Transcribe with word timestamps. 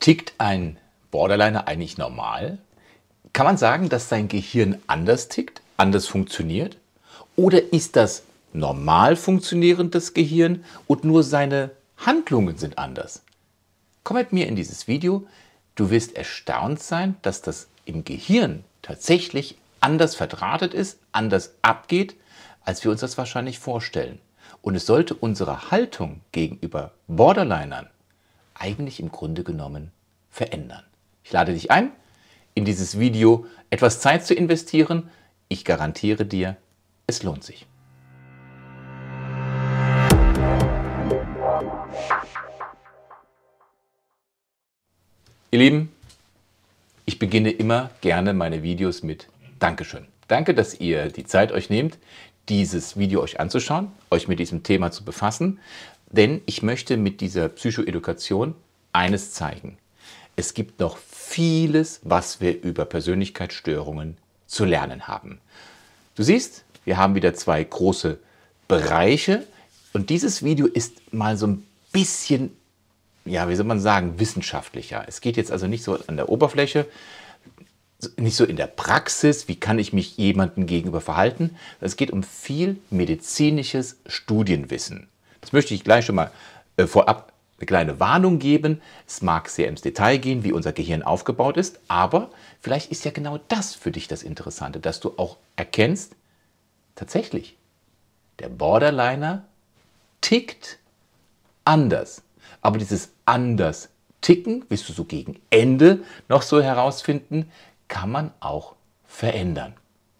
Tickt 0.00 0.32
ein 0.38 0.78
Borderliner 1.10 1.68
eigentlich 1.68 1.98
normal? 1.98 2.56
Kann 3.34 3.44
man 3.44 3.58
sagen, 3.58 3.90
dass 3.90 4.08
sein 4.08 4.28
Gehirn 4.28 4.80
anders 4.86 5.28
tickt, 5.28 5.60
anders 5.76 6.06
funktioniert? 6.06 6.78
Oder 7.36 7.74
ist 7.74 7.96
das 7.96 8.22
normal 8.54 9.14
funktionierendes 9.14 10.14
Gehirn 10.14 10.64
und 10.86 11.04
nur 11.04 11.22
seine 11.22 11.72
Handlungen 11.98 12.56
sind 12.56 12.78
anders? 12.78 13.22
Komm 14.02 14.16
mit 14.16 14.32
mir 14.32 14.46
in 14.46 14.56
dieses 14.56 14.88
Video. 14.88 15.26
Du 15.74 15.90
wirst 15.90 16.16
erstaunt 16.16 16.82
sein, 16.82 17.16
dass 17.20 17.42
das 17.42 17.68
im 17.84 18.02
Gehirn 18.02 18.64
tatsächlich 18.80 19.58
anders 19.80 20.14
verdrahtet 20.14 20.72
ist, 20.72 20.98
anders 21.12 21.52
abgeht, 21.60 22.16
als 22.64 22.82
wir 22.84 22.90
uns 22.90 23.02
das 23.02 23.18
wahrscheinlich 23.18 23.58
vorstellen. 23.58 24.18
Und 24.62 24.76
es 24.76 24.86
sollte 24.86 25.12
unsere 25.12 25.70
Haltung 25.70 26.22
gegenüber 26.32 26.92
Borderlinern 27.06 27.90
eigentlich 28.60 29.00
im 29.00 29.10
Grunde 29.10 29.42
genommen 29.42 29.90
verändern. 30.28 30.84
Ich 31.24 31.32
lade 31.32 31.52
dich 31.52 31.70
ein, 31.70 31.90
in 32.54 32.64
dieses 32.64 32.98
Video 33.00 33.46
etwas 33.70 34.00
Zeit 34.00 34.24
zu 34.24 34.34
investieren. 34.34 35.10
Ich 35.48 35.64
garantiere 35.64 36.26
dir, 36.26 36.56
es 37.06 37.22
lohnt 37.22 37.42
sich. 37.42 37.66
Ihr 45.52 45.58
Lieben, 45.58 45.92
ich 47.06 47.18
beginne 47.18 47.50
immer 47.50 47.90
gerne 48.02 48.34
meine 48.34 48.62
Videos 48.62 49.02
mit 49.02 49.26
Dankeschön. 49.58 50.06
Danke, 50.28 50.54
dass 50.54 50.78
ihr 50.78 51.08
die 51.08 51.24
Zeit 51.24 51.50
euch 51.50 51.70
nehmt, 51.70 51.98
dieses 52.48 52.96
Video 52.96 53.20
euch 53.20 53.40
anzuschauen, 53.40 53.90
euch 54.10 54.28
mit 54.28 54.38
diesem 54.38 54.62
Thema 54.62 54.90
zu 54.90 55.04
befassen, 55.04 55.58
denn 56.10 56.42
ich 56.46 56.62
möchte 56.62 56.96
mit 56.96 57.20
dieser 57.20 57.48
Psychoedukation 57.48 58.54
eines 58.92 59.32
zeigen. 59.32 59.78
Es 60.36 60.54
gibt 60.54 60.80
noch 60.80 60.96
vieles, 60.98 62.00
was 62.02 62.40
wir 62.40 62.62
über 62.62 62.84
Persönlichkeitsstörungen 62.84 64.16
zu 64.46 64.64
lernen 64.64 65.06
haben. 65.06 65.38
Du 66.16 66.22
siehst, 66.22 66.64
wir 66.84 66.96
haben 66.96 67.14
wieder 67.14 67.34
zwei 67.34 67.62
große 67.62 68.18
Bereiche 68.66 69.46
und 69.92 70.10
dieses 70.10 70.42
Video 70.42 70.66
ist 70.66 71.12
mal 71.12 71.36
so 71.36 71.46
ein 71.46 71.66
bisschen, 71.92 72.56
ja, 73.24 73.48
wie 73.48 73.54
soll 73.54 73.66
man 73.66 73.80
sagen, 73.80 74.18
wissenschaftlicher. 74.18 75.04
Es 75.06 75.20
geht 75.20 75.36
jetzt 75.36 75.52
also 75.52 75.66
nicht 75.66 75.84
so 75.84 75.98
an 76.06 76.16
der 76.16 76.28
Oberfläche, 76.28 76.86
nicht 78.16 78.36
so 78.36 78.44
in 78.44 78.56
der 78.56 78.66
Praxis, 78.66 79.46
wie 79.46 79.56
kann 79.56 79.78
ich 79.78 79.92
mich 79.92 80.16
jemandem 80.16 80.66
gegenüber 80.66 81.00
verhalten. 81.00 81.56
Es 81.80 81.96
geht 81.96 82.10
um 82.10 82.22
viel 82.22 82.78
medizinisches 82.90 83.98
Studienwissen. 84.06 85.09
Das 85.40 85.52
möchte 85.52 85.74
ich 85.74 85.84
gleich 85.84 86.06
schon 86.06 86.16
mal 86.16 86.30
äh, 86.76 86.86
vorab 86.86 87.32
eine 87.58 87.66
kleine 87.66 88.00
Warnung 88.00 88.38
geben. 88.38 88.80
Es 89.06 89.20
mag 89.22 89.48
sehr 89.48 89.68
ins 89.68 89.82
Detail 89.82 90.16
gehen, 90.16 90.44
wie 90.44 90.52
unser 90.52 90.72
Gehirn 90.72 91.02
aufgebaut 91.02 91.56
ist, 91.56 91.78
aber 91.88 92.30
vielleicht 92.60 92.90
ist 92.90 93.04
ja 93.04 93.10
genau 93.10 93.38
das 93.48 93.74
für 93.74 93.90
dich 93.90 94.08
das 94.08 94.22
Interessante, 94.22 94.80
dass 94.80 95.00
du 95.00 95.14
auch 95.18 95.36
erkennst, 95.56 96.16
tatsächlich, 96.94 97.56
der 98.38 98.48
Borderliner 98.48 99.44
tickt 100.20 100.78
anders. 101.64 102.22
Aber 102.62 102.78
dieses 102.78 103.10
anders 103.26 103.90
ticken, 104.20 104.64
wirst 104.68 104.88
du 104.88 104.92
so 104.92 105.04
gegen 105.04 105.40
Ende 105.50 106.00
noch 106.28 106.42
so 106.42 106.62
herausfinden, 106.62 107.50
kann 107.88 108.10
man 108.10 108.32
auch 108.40 108.74
verändern. 109.06 109.74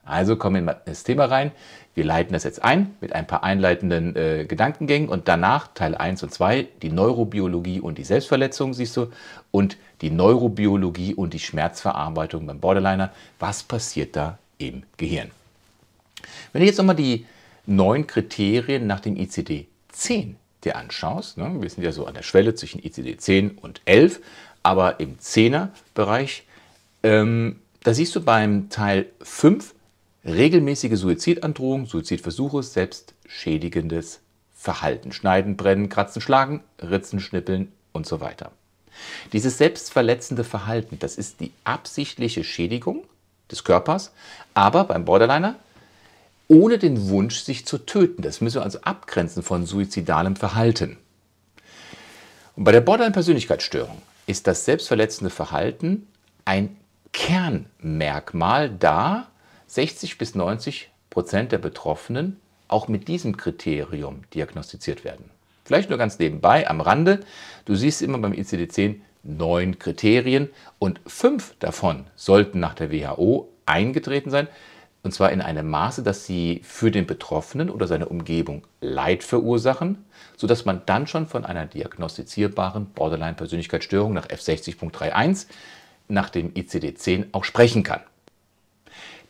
Also 0.05 0.37
kommen 0.37 0.67
wir 0.67 0.83
ins 0.87 1.05
Thema 1.05 1.27
rein. 1.27 1.53
Wir 1.95 2.05
leiten 2.05 2.33
das 2.33 2.45
jetzt 2.45 2.63
ein 2.63 2.95
mit 3.01 3.13
ein 3.15 3.27
paar 3.27 3.43
einleitenden 3.43 4.15
äh, 4.15 4.45
Gedankengängen 4.47 5.09
und 5.09 5.27
danach 5.27 5.69
Teil 5.75 5.95
1 5.97 6.23
und 6.23 6.33
2, 6.33 6.69
die 6.83 6.91
Neurobiologie 6.91 7.81
und 7.81 7.99
die 7.99 8.05
Selbstverletzung, 8.05 8.75
siehst 8.75 8.97
du, 8.97 9.09
und 9.51 9.77
die 10.01 10.11
Neurobiologie 10.11 11.15
und 11.15 11.35
die 11.35 11.41
Schmerzverarbeitung 11.41 12.47
beim 12.47 12.61
Borderliner. 12.61 13.13
Was 13.41 13.65
passiert 13.65 14.15
da 14.15 14.39
im 14.59 14.85
Gehirn? 14.97 15.31
Wenn 16.53 16.61
du 16.61 16.67
jetzt 16.67 16.79
nochmal 16.79 16.97
die 16.97 17.27
neun 17.67 18.07
Kriterien 18.07 18.87
nach 18.87 19.01
dem 19.01 19.17
ICD-10 19.17 20.35
dir 20.65 20.77
anschaust, 20.77 21.39
ne, 21.39 21.57
wir 21.61 21.71
sind 21.71 21.83
ja 21.83 21.93
so 21.93 22.07
an 22.07 22.15
der 22.15 22.23
Schwelle 22.23 22.55
zwischen 22.55 22.81
ICD-10 22.81 23.59
und 23.61 23.81
11, 23.85 24.21
aber 24.63 25.01
im 25.01 25.19
10er-Bereich, 25.19 26.45
ähm, 27.03 27.61
da 27.83 27.95
siehst 27.95 28.15
du 28.15 28.21
beim 28.23 28.69
Teil 28.69 29.07
5 29.23 29.75
regelmäßige 30.25 30.99
Suizidandrohung, 30.99 31.87
Suizidversuche, 31.87 32.63
selbstschädigendes 32.63 34.21
Verhalten. 34.55 35.13
Schneiden, 35.13 35.57
brennen, 35.57 35.89
kratzen, 35.89 36.21
schlagen, 36.21 36.63
ritzen, 36.81 37.21
schnippeln 37.21 37.73
und 37.93 38.07
so 38.07 38.21
weiter. 38.21 38.53
Dieses 39.33 39.59
selbstverletzende 39.59 40.45
Verhalten, 40.45 40.99
das 40.99 41.17
ist 41.17 41.41
die 41.41 41.53
absichtliche 41.65 42.45
Schädigung 42.45 43.05
des 43.51 43.65
Körpers, 43.65 44.13
aber 44.53 44.85
beim 44.85 45.05
Borderliner 45.05 45.57
ohne 46.51 46.79
den 46.79 47.09
Wunsch, 47.09 47.41
sich 47.41 47.65
zu 47.65 47.79
töten. 47.79 48.23
Das 48.23 48.41
müssen 48.41 48.57
wir 48.57 48.65
also 48.65 48.81
abgrenzen 48.81 49.45
von 49.45 49.67
suizidalem 49.67 50.35
Verhalten. 50.35 50.99
Und 52.57 52.65
bei 52.65 52.73
der 52.73 52.81
Borderline-Persönlichkeitsstörung 52.81 54.03
ist 54.27 54.49
das 54.49 54.65
selbstverletzende 54.65 55.31
Verhalten 55.31 56.09
ein 56.45 56.77
Kernmerkmal, 57.13 58.69
da 58.69 59.29
60 59.71 60.19
bis 60.19 60.35
90 60.35 60.91
Prozent 61.11 61.53
der 61.53 61.59
Betroffenen 61.59 62.41
auch 62.67 62.89
mit 62.89 63.07
diesem 63.07 63.37
Kriterium 63.37 64.23
diagnostiziert 64.35 65.05
werden. 65.05 65.31
Vielleicht 65.65 65.91
nur 65.91 65.99
ganz 65.99 66.19
nebenbei 66.19 66.69
am 66.69 66.81
Rande. 66.81 67.21
Du 67.67 67.77
siehst 67.77 68.03
immer 68.03 68.19
beim 68.19 68.33
ICD-10 68.33 68.97
neun 69.23 69.79
Kriterien 69.79 70.51
und 70.81 71.01
fünf 71.07 71.55
davon 71.61 72.07
sollten 72.17 72.59
nach 72.59 72.75
der 72.75 72.91
WHO 72.91 73.49
eingetreten 73.65 74.31
sein. 74.31 74.49
Und 75.05 75.15
zwar 75.15 75.31
in 75.31 75.41
einem 75.41 75.71
Maße, 75.71 76.03
dass 76.03 76.27
sie 76.27 76.63
für 76.65 76.91
den 76.91 77.07
Betroffenen 77.07 77.71
oder 77.71 77.87
seine 77.87 78.09
Umgebung 78.09 78.67
Leid 78.81 79.23
verursachen, 79.23 80.05
sodass 80.37 80.65
man 80.65 80.83
dann 80.85 81.07
schon 81.07 81.29
von 81.29 81.45
einer 81.45 81.67
diagnostizierbaren 81.67 82.87
Borderline-Persönlichkeitsstörung 82.87 84.15
nach 84.15 84.27
F60.31 84.27 85.47
nach 86.09 86.29
dem 86.29 86.53
ICD-10 86.55 87.27
auch 87.31 87.45
sprechen 87.45 87.85
kann. 87.85 88.01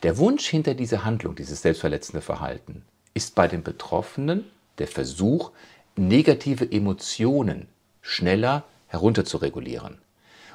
Der 0.03 0.17
Wunsch 0.17 0.47
hinter 0.47 0.73
dieser 0.73 1.05
Handlung, 1.05 1.35
dieses 1.35 1.61
selbstverletzende 1.61 2.21
Verhalten, 2.21 2.83
ist 3.13 3.35
bei 3.35 3.47
den 3.47 3.61
Betroffenen 3.61 4.45
der 4.79 4.87
Versuch, 4.87 5.51
negative 5.95 6.71
Emotionen 6.71 7.67
schneller 8.01 8.63
herunterzuregulieren. 8.87 9.99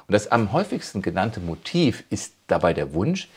Und 0.07 0.13
das 0.13 0.27
am 0.27 0.51
häufigsten 0.51 1.01
genannte 1.01 1.39
Motiv 1.39 2.03
ist 2.09 2.33
dabei 2.47 2.73
der 2.73 2.93
Wunsch, 2.93 3.29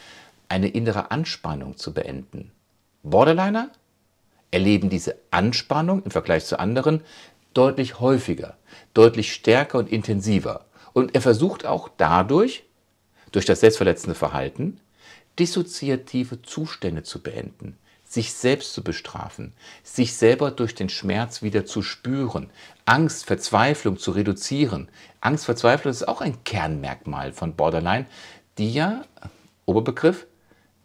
eine 0.48 0.68
innere 0.68 1.12
Anspannung 1.12 1.76
zu 1.76 1.94
beenden. 1.94 2.50
Borderliner 3.04 3.70
erleben 4.50 4.90
diese 4.90 5.14
Anspannung 5.30 6.02
im 6.02 6.10
Vergleich 6.10 6.44
zu 6.44 6.58
anderen 6.58 7.02
deutlich 7.54 8.00
häufiger, 8.00 8.56
deutlich 8.94 9.32
stärker 9.32 9.78
und 9.78 9.90
intensiver. 9.90 10.66
Und 10.92 11.14
er 11.14 11.20
versucht 11.20 11.66
auch 11.66 11.88
dadurch, 11.96 12.64
durch 13.30 13.44
das 13.44 13.60
selbstverletzende 13.60 14.16
Verhalten, 14.16 14.80
dissoziative 15.40 16.42
Zustände 16.42 17.02
zu 17.02 17.22
beenden, 17.22 17.78
sich 18.04 18.34
selbst 18.34 18.74
zu 18.74 18.84
bestrafen, 18.84 19.54
sich 19.82 20.14
selber 20.14 20.50
durch 20.50 20.74
den 20.74 20.90
Schmerz 20.90 21.42
wieder 21.42 21.64
zu 21.64 21.80
spüren, 21.80 22.50
Angst, 22.84 23.24
Verzweiflung 23.24 23.98
zu 23.98 24.10
reduzieren. 24.10 24.88
Angst, 25.22 25.46
Verzweiflung 25.46 25.92
ist 25.92 26.06
auch 26.06 26.20
ein 26.20 26.44
Kernmerkmal 26.44 27.32
von 27.32 27.54
Borderline, 27.54 28.06
die 28.58 28.70
ja, 28.70 29.02
Oberbegriff, 29.64 30.26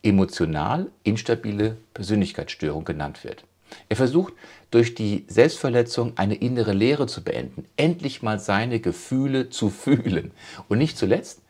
emotional 0.03 0.89
instabile 1.03 1.77
Persönlichkeitsstörung 1.93 2.85
genannt 2.85 3.23
wird. 3.25 3.43
Er 3.89 3.95
versucht 3.97 4.33
durch 4.71 4.95
die 4.95 5.25
Selbstverletzung 5.27 6.13
eine 6.17 6.35
innere 6.35 6.73
Leere 6.73 7.07
zu 7.07 7.23
beenden, 7.23 7.65
endlich 7.75 8.21
mal 8.21 8.39
seine 8.39 8.79
Gefühle 8.79 9.49
zu 9.49 9.69
fühlen. 9.71 10.31
Und 10.69 10.77
nicht 10.77 10.97
zuletzt 10.97 11.41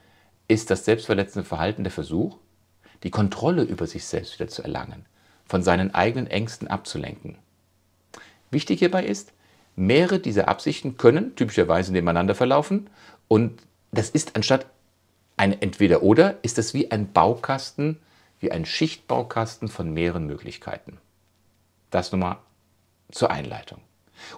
ist 0.47 0.71
das 0.71 0.85
selbstverletzende 0.85 1.47
Verhalten 1.47 1.83
der 1.83 1.91
Versuch, 1.91 2.37
die 3.05 3.11
Kontrolle 3.11 3.61
über 3.61 3.85
sich 3.85 4.03
selbst 4.03 4.37
wieder 4.37 4.49
zu 4.49 4.63
erlangen, 4.63 5.05
von 5.45 5.61
seinen 5.61 5.93
eigenen 5.93 6.25
Ängsten 6.25 6.67
abzulenken. 6.67 7.37
Wichtig 8.49 8.79
hierbei 8.79 9.05
ist, 9.05 9.31
mehrere 9.75 10.19
dieser 10.19 10.47
Absichten 10.47 10.97
können 10.97 11.35
typischerweise 11.35 11.93
nebeneinander 11.93 12.33
verlaufen 12.33 12.89
und 13.27 13.61
das 13.91 14.09
ist 14.09 14.35
anstatt 14.35 14.65
ein 15.37 15.53
Entweder-Oder, 15.61 16.39
ist 16.41 16.57
das 16.57 16.73
wie 16.73 16.89
ein 16.89 17.13
Baukasten, 17.13 17.99
wie 18.39 18.51
ein 18.51 18.65
Schichtbaukasten 18.65 19.67
von 19.67 19.93
mehreren 19.93 20.25
Möglichkeiten. 20.25 20.97
Das 21.91 22.11
nochmal 22.11 22.37
zur 23.11 23.29
Einleitung. 23.29 23.81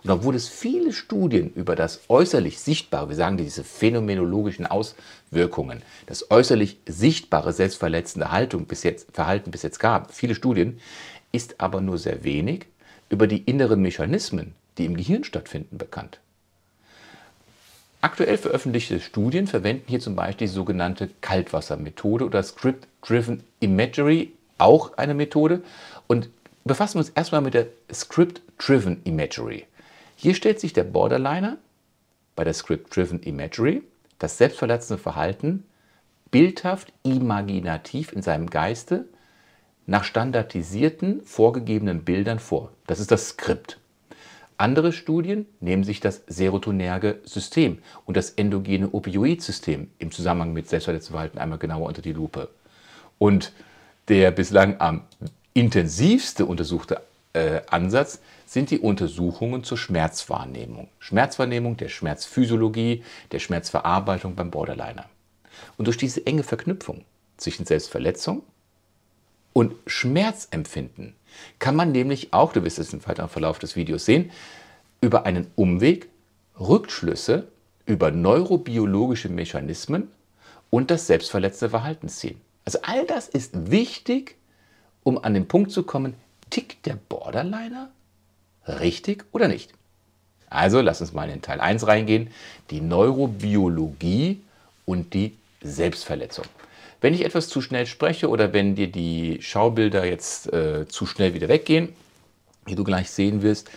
Und 0.04 0.10
obwohl 0.10 0.36
es 0.36 0.48
viele 0.48 0.94
Studien 0.94 1.52
über 1.54 1.76
das 1.76 2.02
äußerlich 2.08 2.60
Sichtbare, 2.60 3.10
wir 3.10 3.16
sagen 3.16 3.38
diese 3.38 3.64
phänomenologischen 3.64 4.66
Auswirkungen, 4.66 5.82
das 6.06 6.32
äußerlich 6.32 6.78
sichtbare 6.88 7.54
selbstverletzende 7.54 8.32
Haltung 8.32 8.66
bis 8.66 8.84
jetzt, 8.84 9.08
Verhalten 9.14 9.52
bis 9.52 9.64
jetzt 9.64 9.80
gab, 9.80 10.14
viele 10.14 10.36
Studien, 10.36 10.80
ist 11.32 11.60
aber 11.60 11.82
nur 11.82 11.98
sehr 11.98 12.24
wenig 12.24 12.66
über 13.10 13.28
die 13.28 13.44
inneren 13.44 13.82
Mechanismen, 13.82 14.54
die 14.78 14.86
im 14.86 14.98
Gehirn 14.98 15.24
stattfinden, 15.24 15.78
bekannt. 15.78 16.20
Aktuell 18.00 18.38
veröffentlichte 18.38 19.00
Studien 19.00 19.48
verwenden 19.48 19.86
hier 19.88 20.00
zum 20.00 20.16
Beispiel 20.16 20.48
die 20.48 20.54
sogenannte 20.54 21.10
Kaltwassermethode 21.22 22.26
oder 22.26 22.44
Script-Driven 22.44 23.44
Imagery, 23.60 24.32
auch 24.60 24.98
eine 24.98 25.14
Methode. 25.14 25.62
Und 26.06 26.30
befassen 26.68 26.96
wir 26.96 27.00
uns 27.00 27.10
erstmal 27.10 27.42
mit 27.42 27.54
der 27.54 27.68
Script-Driven 27.92 29.02
Imagery. 29.04 29.66
Hier 30.16 30.36
stellt 30.36 30.60
sich 30.60 30.74
der 30.74 30.84
Borderliner 30.84 31.58
bei 32.36 32.44
der 32.44 32.54
Script-Driven 32.54 33.22
Imagery 33.24 33.84
das 34.19 34.38
selbstverletzende 34.38 35.02
Verhalten 35.02 35.64
bildhaft, 36.31 36.92
imaginativ 37.04 38.12
in 38.12 38.22
seinem 38.22 38.50
Geiste 38.50 39.06
nach 39.86 40.04
standardisierten, 40.04 41.22
vorgegebenen 41.24 42.04
Bildern 42.04 42.40
vor. 42.40 42.72
Das 42.88 43.00
ist 43.00 43.12
das 43.12 43.30
Skript. 43.30 43.80
Andere 44.58 44.92
Studien 44.92 45.46
nehmen 45.60 45.84
sich 45.84 46.00
das 46.00 46.24
serotonerge 46.28 47.19
System 47.24 47.78
und 48.06 48.18
das 48.18 48.31
endogene 48.31 48.90
Opioidsystem 48.90 49.92
im 50.00 50.12
Zusammenhang 50.12 50.52
mit 50.52 50.68
Selbstverletzungsverhalten 50.68 51.40
einmal 51.40 51.60
genauer 51.60 51.88
unter 51.88 52.02
die 52.02 52.14
Lupe. 52.14 52.50
Und 53.19 53.54
der 54.08 54.31
bislang 54.31 54.80
am 54.80 55.04
intensivste 55.59 56.45
untersuchte 56.45 57.01
äh, 57.33 57.62
Ansatz 57.69 58.19
sind 58.45 58.71
die 58.71 58.80
Untersuchungen 58.80 59.63
zur 59.63 59.77
Schmerzwahrnehmung. 59.77 60.88
Schmerzwahrnehmung 61.00 61.77
der 61.77 61.89
Schmerzphysiologie, 61.89 63.04
der 63.31 63.39
Schmerzverarbeitung 63.39 64.36
beim 64.36 64.51
Borderliner. 64.51 65.06
Und 65.77 65.86
durch 65.86 65.98
diese 65.98 66.25
enge 66.25 66.44
Verknüpfung 66.44 67.04
zwischen 67.38 67.65
Selbstverletzung 67.65 68.44
und 69.54 69.74
Schmerzempfinden 69.86 71.15
kann 71.59 71.75
man 71.75 71.92
nämlich 71.92 72.33
auch, 72.33 72.54
du 72.54 72.63
wirst 72.63 72.80
es 72.80 72.94
im 72.94 73.06
weiteren 73.06 73.30
Verlauf 73.30 73.59
des 73.59 73.75
Videos 73.75 74.06
sehen, 74.06 74.31
über 75.01 75.25
einen 75.25 75.48
Umweg 75.56 76.09
Rückschlüsse 76.59 77.48
über 77.86 78.12
neurobiologische 78.12 79.30
Mechanismen 79.30 80.12
und 80.69 80.92
das 80.92 81.07
selbstverletzte 81.07 81.69
Verhalten 81.69 82.09
ziehen. 82.09 82.39
Also 82.65 82.80
all 82.81 83.06
das 83.06 83.30
ist 83.30 83.71
wichtig, 83.71 84.36
um 85.07 85.24
an 85.24 85.33
den 85.33 85.48
Punkt 85.48 85.71
zu 85.71 85.83
kommen, 85.83 86.15
tickt 86.50 86.86
der 86.86 86.98
Borderliner 87.07 87.89
richtig 88.68 89.24
oder 89.31 89.48
nicht? 89.48 89.74
Also 90.50 90.81
lass 90.81 91.00
uns 91.00 91.13
mal 91.13 91.30
in 91.30 91.42
Teil 91.42 91.62
1 91.62 91.88
reingehen, 91.88 92.30
die 92.71 92.81
Neurobiologie 92.81 94.42
und 94.83 95.13
die 95.13 95.38
Selbstverletzung. 95.62 96.44
Wenn 97.00 97.13
ich 97.13 97.24
etwas 97.24 97.48
zu 97.48 97.62
schnell 97.62 97.86
spreche 97.86 98.27
oder 98.27 98.51
wenn 98.51 98.75
dir 98.75 98.92
die 98.92 99.38
Schaubilder 99.42 100.04
jetzt 100.04 100.51
äh, 100.51 100.89
zu 100.89 101.06
schnell 101.06 101.33
wieder 101.33 101.48
weggehen, 101.48 101.95
wie 102.65 102.75
du 102.75 102.83
gleich 102.83 103.09
sehen 103.09 103.42
wirst, 103.42 103.69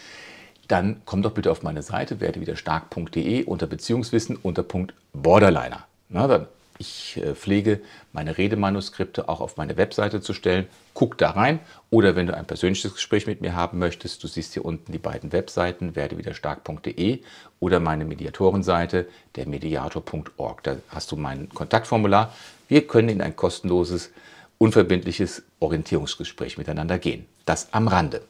dann 0.67 1.01
komm 1.05 1.23
doch 1.23 1.33
bitte 1.33 1.53
auf 1.53 1.63
meine 1.63 1.83
Seite 1.83 2.19
werdewiderstark.de 2.19 3.45
unter 3.45 3.69
Beziehungswissen 3.69 4.35
unter 4.35 4.65
Punkt 4.65 4.95
Borderliner. 5.13 5.87
Na, 6.09 6.27
dann 6.27 6.49
ich 6.81 7.19
äh, 7.19 7.35
pflege 7.35 7.81
meine 8.13 8.39
Redemanuskripte 8.39 9.29
auch 9.29 9.41
auf 9.41 9.57
meine 9.57 9.77
Webseite 9.77 10.21
zu 10.21 10.33
stellen. 10.33 10.67
Guck 10.95 11.19
da 11.19 11.31
rein. 11.31 11.61
Oder 11.91 12.17
wenn 12.17 12.27
du 12.27 12.37
ein 12.37 12.47
persönliches 12.47 12.95
Gespräch 12.95 13.27
mit 13.27 13.41
mir 13.43 13.55
haben 13.55 13.79
möchtest, 13.79 14.23
du 14.25 14.27
siehst 14.27 14.55
hier 14.55 14.65
unten 14.65 14.91
die 14.91 14.99
beiden 14.99 15.33
Webseiten, 15.33 15.95
werdewiderstark.de 15.95 17.21
oder 17.61 17.81
meine 17.81 18.05
Mediatorenseite, 18.05 19.07
der 19.37 19.47
mediator.org. 19.47 20.63
Da 20.63 20.77
hast 20.89 21.13
du 21.13 21.17
mein 21.17 21.51
Kontaktformular. 21.51 22.35
Wir 22.69 22.87
können 22.87 23.11
in 23.11 23.21
ein 23.21 23.37
kostenloses, 23.37 24.11
unverbindliches 24.59 25.43
Orientierungsgespräch 25.61 26.57
miteinander 26.57 26.99
gehen. 26.99 27.27
Das 27.45 27.73
am 27.75 27.89
Rande. 27.89 28.23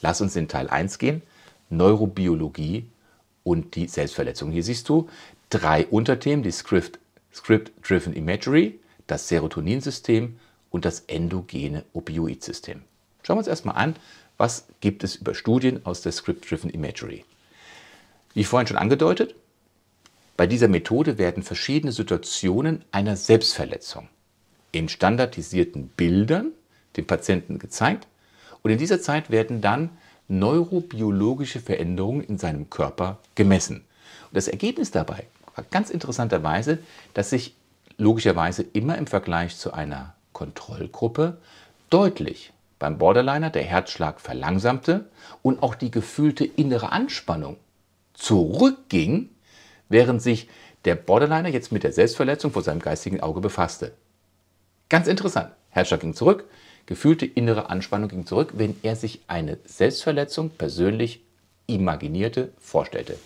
Lass 0.00 0.20
uns 0.20 0.36
in 0.36 0.48
Teil 0.48 0.68
1 0.68 0.98
gehen. 0.98 1.22
Neurobiologie 1.68 2.86
und 3.42 3.74
die 3.74 3.88
Selbstverletzung. 3.88 4.52
Hier 4.52 4.62
siehst 4.62 4.88
du 4.88 5.08
drei 5.50 5.86
Unterthemen, 5.86 6.44
die 6.44 6.52
Script 6.52 7.00
Script-Driven 7.36 8.14
Imagery, 8.14 8.80
das 9.06 9.28
Serotoninsystem 9.28 10.38
und 10.70 10.84
das 10.84 11.00
endogene 11.00 11.84
Opioidsystem. 11.92 12.82
Schauen 13.22 13.36
wir 13.36 13.40
uns 13.40 13.48
erstmal 13.48 13.76
an, 13.76 13.96
was 14.38 14.66
gibt 14.80 15.04
es 15.04 15.16
über 15.16 15.34
Studien 15.34 15.84
aus 15.84 16.00
der 16.00 16.12
Script-Driven 16.12 16.70
Imagery. 16.70 17.24
Wie 18.34 18.44
vorhin 18.44 18.66
schon 18.66 18.76
angedeutet, 18.76 19.34
bei 20.36 20.46
dieser 20.46 20.68
Methode 20.68 21.18
werden 21.18 21.42
verschiedene 21.42 21.92
Situationen 21.92 22.84
einer 22.90 23.16
Selbstverletzung 23.16 24.08
in 24.72 24.88
standardisierten 24.88 25.88
Bildern 25.88 26.52
dem 26.96 27.06
Patienten 27.06 27.58
gezeigt 27.58 28.06
und 28.62 28.70
in 28.70 28.78
dieser 28.78 29.00
Zeit 29.00 29.30
werden 29.30 29.60
dann 29.60 29.90
neurobiologische 30.28 31.60
Veränderungen 31.60 32.22
in 32.22 32.38
seinem 32.38 32.68
Körper 32.68 33.18
gemessen. 33.34 33.76
Und 33.76 34.34
das 34.34 34.48
Ergebnis 34.48 34.90
dabei 34.90 35.26
ganz 35.70 35.90
interessanterweise, 35.90 36.78
dass 37.14 37.30
sich 37.30 37.54
logischerweise 37.98 38.62
immer 38.62 38.98
im 38.98 39.06
Vergleich 39.06 39.56
zu 39.56 39.72
einer 39.72 40.14
Kontrollgruppe 40.32 41.38
deutlich 41.90 42.52
beim 42.78 42.98
Borderliner 42.98 43.50
der 43.50 43.62
Herzschlag 43.62 44.20
verlangsamte 44.20 45.06
und 45.42 45.62
auch 45.62 45.74
die 45.74 45.90
gefühlte 45.90 46.44
innere 46.44 46.92
Anspannung 46.92 47.56
zurückging, 48.12 49.30
während 49.88 50.20
sich 50.20 50.48
der 50.84 50.94
Borderliner 50.94 51.48
jetzt 51.48 51.72
mit 51.72 51.84
der 51.84 51.92
Selbstverletzung 51.92 52.52
vor 52.52 52.62
seinem 52.62 52.80
geistigen 52.80 53.20
Auge 53.20 53.40
befasste. 53.40 53.92
Ganz 54.88 55.08
interessant. 55.08 55.50
Herzschlag 55.70 56.00
ging 56.00 56.14
zurück, 56.14 56.44
gefühlte 56.86 57.26
innere 57.26 57.70
Anspannung 57.70 58.08
ging 58.08 58.26
zurück, 58.26 58.52
wenn 58.54 58.76
er 58.82 58.94
sich 58.94 59.20
eine 59.26 59.58
Selbstverletzung 59.64 60.50
persönlich 60.50 61.22
imaginierte, 61.66 62.52
vorstellte. 62.58 63.18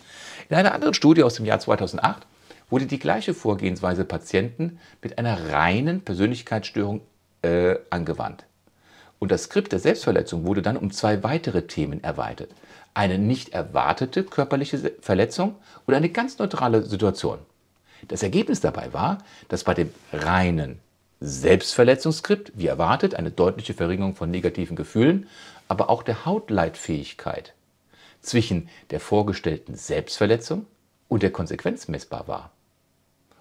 In 0.50 0.56
einer 0.56 0.74
anderen 0.74 0.94
Studie 0.94 1.22
aus 1.22 1.36
dem 1.36 1.46
Jahr 1.46 1.60
2008 1.60 2.26
wurde 2.70 2.86
die 2.86 2.98
gleiche 2.98 3.34
Vorgehensweise 3.34 4.04
Patienten 4.04 4.80
mit 5.00 5.16
einer 5.16 5.52
reinen 5.52 6.00
Persönlichkeitsstörung 6.00 7.02
äh, 7.42 7.76
angewandt. 7.88 8.46
Und 9.20 9.30
das 9.30 9.44
Skript 9.44 9.70
der 9.70 9.78
Selbstverletzung 9.78 10.44
wurde 10.44 10.60
dann 10.60 10.76
um 10.76 10.90
zwei 10.90 11.22
weitere 11.22 11.68
Themen 11.68 12.02
erweitert. 12.02 12.50
Eine 12.94 13.16
nicht 13.16 13.50
erwartete 13.50 14.24
körperliche 14.24 14.90
Verletzung 15.00 15.54
und 15.86 15.94
eine 15.94 16.08
ganz 16.08 16.36
neutrale 16.38 16.82
Situation. 16.82 17.38
Das 18.08 18.24
Ergebnis 18.24 18.60
dabei 18.60 18.92
war, 18.92 19.18
dass 19.48 19.62
bei 19.62 19.74
dem 19.74 19.94
reinen 20.12 20.80
Selbstverletzungsskript, 21.20 22.50
wie 22.56 22.66
erwartet, 22.66 23.14
eine 23.14 23.30
deutliche 23.30 23.74
Verringerung 23.74 24.16
von 24.16 24.32
negativen 24.32 24.74
Gefühlen, 24.74 25.28
aber 25.68 25.90
auch 25.90 26.02
der 26.02 26.24
Hautleitfähigkeit 26.24 27.54
zwischen 28.20 28.68
der 28.90 29.00
vorgestellten 29.00 29.74
Selbstverletzung 29.74 30.66
und 31.08 31.22
der 31.22 31.30
Konsequenz 31.30 31.88
messbar 31.88 32.28
war. 32.28 32.50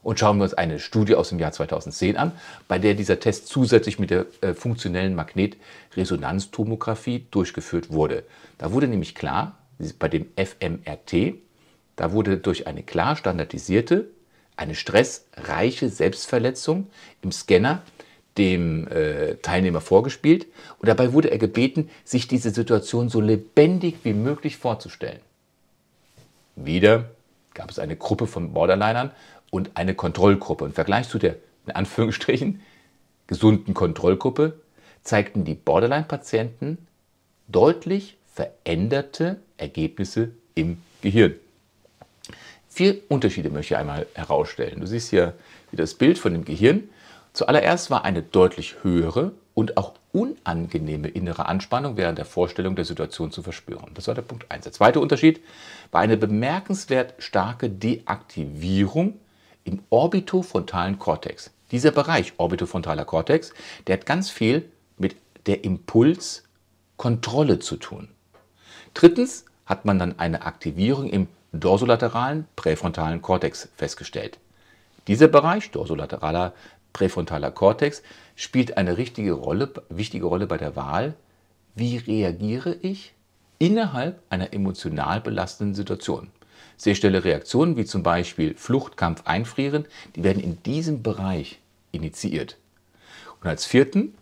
Und 0.01 0.19
schauen 0.19 0.37
wir 0.37 0.43
uns 0.43 0.53
eine 0.53 0.79
Studie 0.79 1.15
aus 1.15 1.29
dem 1.29 1.39
Jahr 1.39 1.51
2010 1.51 2.17
an, 2.17 2.31
bei 2.67 2.79
der 2.79 2.93
dieser 2.93 3.19
Test 3.19 3.47
zusätzlich 3.47 3.99
mit 3.99 4.11
der 4.11 4.25
äh, 4.41 4.53
funktionellen 4.53 5.15
Magnetresonanztomographie 5.15 7.25
durchgeführt 7.31 7.91
wurde. 7.91 8.23
Da 8.57 8.71
wurde 8.71 8.87
nämlich 8.87 9.13
klar, 9.13 9.57
bei 9.97 10.07
dem 10.07 10.27
FMRT, 10.35 11.35
da 11.95 12.11
wurde 12.11 12.37
durch 12.37 12.67
eine 12.67 12.83
klar 12.83 13.15
standardisierte, 13.15 14.09
eine 14.55 14.75
stressreiche 14.75 15.89
Selbstverletzung 15.89 16.87
im 17.21 17.31
Scanner 17.31 17.81
dem 18.37 18.87
äh, 18.87 19.35
Teilnehmer 19.35 19.81
vorgespielt 19.81 20.47
und 20.79 20.87
dabei 20.87 21.13
wurde 21.13 21.31
er 21.31 21.37
gebeten, 21.37 21.89
sich 22.03 22.27
diese 22.27 22.51
Situation 22.51 23.09
so 23.09 23.21
lebendig 23.21 23.97
wie 24.03 24.13
möglich 24.13 24.57
vorzustellen. 24.57 25.19
Wieder 26.55 27.09
gab 27.53 27.71
es 27.71 27.79
eine 27.79 27.95
Gruppe 27.95 28.27
von 28.27 28.53
Borderlinern 28.53 29.11
und 29.49 29.71
eine 29.75 29.95
Kontrollgruppe. 29.95 30.65
Im 30.65 30.73
Vergleich 30.73 31.09
zu 31.09 31.17
der, 31.17 31.35
in 31.65 31.73
Anführungsstrichen, 31.73 32.61
gesunden 33.27 33.73
Kontrollgruppe 33.73 34.59
zeigten 35.03 35.45
die 35.45 35.55
Borderline-Patienten 35.55 36.77
deutlich 37.47 38.17
veränderte 38.33 39.37
Ergebnisse 39.57 40.31
im 40.55 40.77
Gehirn. 41.01 41.35
Vier 42.69 42.99
Unterschiede 43.09 43.49
möchte 43.49 43.73
ich 43.73 43.77
einmal 43.79 44.05
herausstellen. 44.13 44.79
Du 44.79 44.87
siehst 44.87 45.09
hier 45.09 45.33
wieder 45.71 45.83
das 45.83 45.95
Bild 45.95 46.19
von 46.19 46.33
dem 46.33 46.45
Gehirn. 46.45 46.89
Zuallererst 47.33 47.91
war 47.91 48.05
eine 48.05 48.21
deutlich 48.21 48.83
höhere 48.83 49.31
und 49.53 49.77
auch 49.77 49.93
unangenehme 50.11 51.07
innere 51.09 51.45
Anspannung 51.47 51.97
während 51.97 52.17
der 52.17 52.25
Vorstellung 52.25 52.75
der 52.75 52.85
Situation 52.85 53.31
zu 53.31 53.43
verspüren. 53.43 53.91
Das 53.93 54.07
war 54.07 54.15
der 54.15 54.21
Punkt 54.21 54.49
1. 54.49 54.63
Der 54.63 54.73
zweite 54.73 54.99
Unterschied 54.99 55.41
war 55.91 56.01
eine 56.01 56.17
bemerkenswert 56.17 57.13
starke 57.19 57.69
Deaktivierung 57.69 59.19
im 59.63 59.83
orbitofrontalen 59.89 60.97
Kortex. 60.97 61.51
Dieser 61.71 61.91
Bereich 61.91 62.33
orbitofrontaler 62.37 63.05
Kortex, 63.05 63.53
der 63.85 63.97
hat 63.97 64.05
ganz 64.05 64.29
viel 64.29 64.71
mit 64.97 65.15
der 65.45 65.63
Impulskontrolle 65.63 67.59
zu 67.59 67.77
tun. 67.77 68.09
Drittens 68.93 69.45
hat 69.65 69.85
man 69.85 69.99
dann 69.99 70.17
eine 70.17 70.41
Aktivierung 70.43 71.09
im 71.09 71.27
dorsolateralen 71.51 72.47
präfrontalen 72.55 73.21
Kortex 73.21 73.69
festgestellt. 73.75 74.39
Dieser 75.07 75.27
Bereich, 75.27 75.71
dorsolateraler 75.71 76.53
präfrontaler 76.93 77.51
Kortex, 77.51 78.01
spielt 78.35 78.77
eine 78.77 78.97
richtige 78.97 79.33
Rolle, 79.33 79.71
wichtige 79.89 80.25
Rolle 80.25 80.47
bei 80.47 80.57
der 80.57 80.75
Wahl, 80.75 81.15
wie 81.75 81.97
reagiere 81.97 82.75
ich 82.81 83.13
innerhalb 83.57 84.21
einer 84.29 84.53
emotional 84.53 85.21
belastenden 85.21 85.75
Situation. 85.75 86.29
Sehr 86.77 86.95
schnelle 86.95 87.23
Reaktionen 87.23 87.75
wie 87.77 87.85
zum 87.85 88.03
Beispiel 88.03 88.55
Flucht, 88.55 88.95
Kampf, 88.95 89.23
Einfrieren, 89.25 89.85
die 90.15 90.23
werden 90.23 90.41
in 90.41 90.63
diesem 90.63 91.03
Bereich 91.03 91.59
initiiert. 91.91 92.57
Und 93.41 93.49
als 93.49 93.65
vierten, 93.65 94.15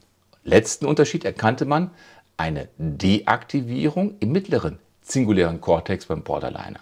letzten 0.44 0.86
Unterschied 0.86 1.24
erkannte 1.24 1.66
man 1.66 1.92
eine 2.36 2.68
Deaktivierung 2.78 4.16
im 4.20 4.32
mittleren 4.32 4.80
singulären 5.02 5.62
Kortex 5.62 6.06
beim 6.08 6.24
Borderliner. 6.24 6.80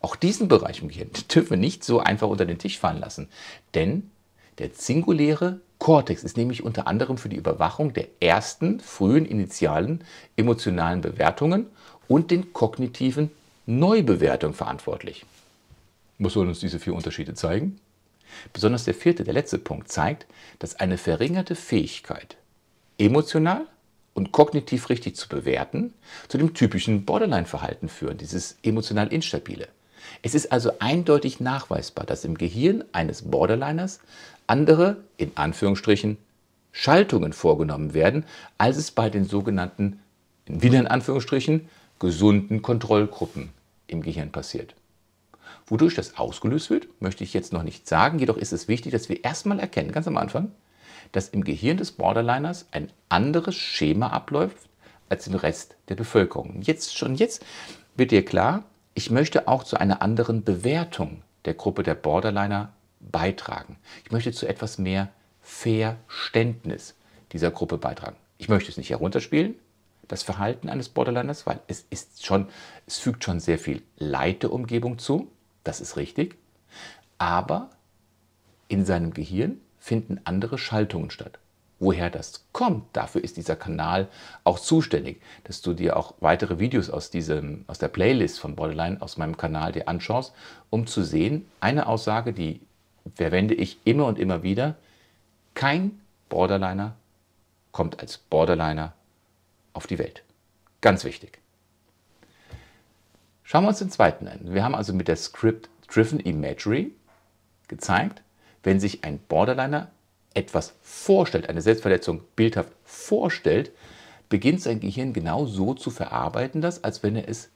Auch 0.00 0.16
diesen 0.16 0.48
Bereich 0.48 0.82
im 0.82 0.88
Gehirn 0.88 1.10
dürfen 1.34 1.50
wir 1.50 1.56
nicht 1.56 1.84
so 1.84 2.00
einfach 2.00 2.28
unter 2.28 2.46
den 2.46 2.58
Tisch 2.58 2.78
fallen 2.78 3.00
lassen, 3.00 3.28
denn 3.74 4.10
der 4.58 4.70
singuläre 4.72 5.60
Kortex 5.78 6.24
ist 6.24 6.36
nämlich 6.36 6.62
unter 6.62 6.86
anderem 6.86 7.18
für 7.18 7.28
die 7.28 7.36
Überwachung 7.36 7.92
der 7.92 8.06
ersten 8.20 8.80
frühen 8.80 9.26
initialen 9.26 10.02
emotionalen 10.36 11.00
Bewertungen 11.00 11.66
und 12.08 12.30
den 12.30 12.52
kognitiven 12.52 13.30
Neubewertungen 13.66 14.54
verantwortlich. 14.54 15.26
Was 16.18 16.34
sollen 16.34 16.48
uns 16.48 16.60
diese 16.60 16.78
vier 16.78 16.94
Unterschiede 16.94 17.34
zeigen? 17.34 17.80
Besonders 18.52 18.84
der 18.84 18.94
vierte, 18.94 19.24
der 19.24 19.34
letzte 19.34 19.58
Punkt 19.58 19.90
zeigt, 19.90 20.26
dass 20.58 20.76
eine 20.76 20.98
verringerte 20.98 21.54
Fähigkeit, 21.54 22.36
emotional 22.98 23.66
und 24.14 24.32
kognitiv 24.32 24.88
richtig 24.88 25.16
zu 25.16 25.28
bewerten, 25.28 25.92
zu 26.28 26.38
dem 26.38 26.54
typischen 26.54 27.04
Borderline-Verhalten 27.04 27.88
führen, 27.88 28.18
dieses 28.18 28.56
emotional 28.62 29.12
instabile. 29.12 29.68
Es 30.22 30.34
ist 30.34 30.52
also 30.52 30.72
eindeutig 30.78 31.40
nachweisbar, 31.40 32.06
dass 32.06 32.24
im 32.24 32.38
Gehirn 32.38 32.84
eines 32.92 33.22
Borderliners 33.22 34.00
andere, 34.46 34.98
in 35.16 35.32
Anführungsstrichen, 35.36 36.18
Schaltungen 36.72 37.32
vorgenommen 37.32 37.94
werden, 37.94 38.24
als 38.58 38.76
es 38.76 38.90
bei 38.90 39.08
den 39.08 39.24
sogenannten, 39.24 40.00
wieder 40.46 40.78
in 40.78 40.86
Anführungsstrichen, 40.86 41.68
gesunden 41.98 42.62
Kontrollgruppen 42.62 43.50
im 43.86 44.02
Gehirn 44.02 44.32
passiert. 44.32 44.74
Wodurch 45.66 45.94
das 45.94 46.18
ausgelöst 46.18 46.68
wird, 46.70 46.88
möchte 47.00 47.24
ich 47.24 47.32
jetzt 47.32 47.52
noch 47.52 47.62
nicht 47.62 47.88
sagen, 47.88 48.18
jedoch 48.18 48.36
ist 48.36 48.52
es 48.52 48.68
wichtig, 48.68 48.92
dass 48.92 49.08
wir 49.08 49.24
erstmal 49.24 49.60
erkennen, 49.60 49.92
ganz 49.92 50.06
am 50.06 50.16
Anfang, 50.16 50.50
dass 51.12 51.28
im 51.28 51.44
Gehirn 51.44 51.76
des 51.76 51.92
Borderliners 51.92 52.66
ein 52.72 52.90
anderes 53.08 53.54
Schema 53.54 54.08
abläuft 54.08 54.68
als 55.08 55.26
im 55.26 55.34
Rest 55.34 55.76
der 55.88 55.94
Bevölkerung. 55.94 56.60
Jetzt 56.60 56.96
schon 56.96 57.14
jetzt 57.14 57.44
wird 57.96 58.10
dir 58.10 58.24
klar, 58.24 58.64
ich 58.94 59.10
möchte 59.10 59.48
auch 59.48 59.64
zu 59.64 59.78
einer 59.78 60.02
anderen 60.02 60.44
Bewertung 60.44 61.22
der 61.44 61.54
Gruppe 61.54 61.82
der 61.82 61.94
Borderliner 61.94 62.72
beitragen. 63.10 63.76
Ich 64.04 64.12
möchte 64.12 64.32
zu 64.32 64.46
etwas 64.46 64.78
mehr 64.78 65.10
Verständnis 65.40 66.94
dieser 67.32 67.50
Gruppe 67.50 67.78
beitragen. 67.78 68.16
Ich 68.38 68.48
möchte 68.48 68.70
es 68.70 68.76
nicht 68.76 68.90
herunterspielen, 68.90 69.54
das 70.08 70.22
Verhalten 70.22 70.68
eines 70.68 70.88
Borderliners, 70.88 71.46
weil 71.46 71.60
es 71.66 71.84
ist 71.90 72.24
schon, 72.24 72.48
es 72.86 72.98
fügt 72.98 73.24
schon 73.24 73.40
sehr 73.40 73.58
viel 73.58 73.82
Leid 73.96 74.42
der 74.42 74.52
Umgebung 74.52 74.98
zu. 74.98 75.30
Das 75.62 75.80
ist 75.80 75.96
richtig. 75.96 76.36
Aber 77.18 77.70
in 78.68 78.84
seinem 78.84 79.14
Gehirn 79.14 79.60
finden 79.78 80.20
andere 80.24 80.58
Schaltungen 80.58 81.10
statt. 81.10 81.38
Woher 81.80 82.08
das 82.08 82.46
kommt, 82.52 82.84
dafür 82.94 83.22
ist 83.24 83.36
dieser 83.36 83.56
Kanal 83.56 84.08
auch 84.44 84.58
zuständig, 84.58 85.20
dass 85.42 85.60
du 85.60 85.74
dir 85.74 85.96
auch 85.96 86.14
weitere 86.20 86.58
Videos 86.58 86.88
aus, 86.88 87.10
diesem, 87.10 87.64
aus 87.66 87.78
der 87.78 87.88
Playlist 87.88 88.38
von 88.38 88.54
Borderline 88.56 89.02
aus 89.02 89.16
meinem 89.16 89.36
Kanal 89.36 89.72
dir 89.72 89.88
anschaust, 89.88 90.32
um 90.70 90.86
zu 90.86 91.02
sehen, 91.02 91.46
eine 91.60 91.86
Aussage, 91.86 92.32
die 92.32 92.60
verwende 93.14 93.54
ich 93.54 93.78
immer 93.84 94.06
und 94.06 94.18
immer 94.18 94.42
wieder, 94.42 94.76
kein 95.54 96.00
Borderliner 96.28 96.96
kommt 97.72 98.00
als 98.00 98.18
Borderliner 98.18 98.94
auf 99.72 99.86
die 99.86 99.98
Welt. 99.98 100.22
Ganz 100.80 101.04
wichtig. 101.04 101.38
Schauen 103.42 103.64
wir 103.64 103.68
uns 103.68 103.78
den 103.78 103.90
zweiten 103.90 104.26
an. 104.26 104.40
Wir 104.54 104.64
haben 104.64 104.74
also 104.74 104.92
mit 104.92 105.08
der 105.08 105.16
Script 105.16 105.68
Driven 105.88 106.18
Imagery 106.18 106.92
gezeigt, 107.68 108.22
wenn 108.62 108.80
sich 108.80 109.04
ein 109.04 109.18
Borderliner 109.18 109.90
etwas 110.32 110.74
vorstellt, 110.82 111.48
eine 111.48 111.62
Selbstverletzung 111.62 112.22
bildhaft 112.34 112.72
vorstellt, 112.84 113.70
beginnt 114.28 114.62
sein 114.62 114.80
Gehirn 114.80 115.12
genau 115.12 115.46
so 115.46 115.74
zu 115.74 115.90
verarbeiten, 115.90 116.60
das, 116.60 116.82
als 116.82 117.02
wenn 117.02 117.16
er 117.16 117.28
es 117.28 117.50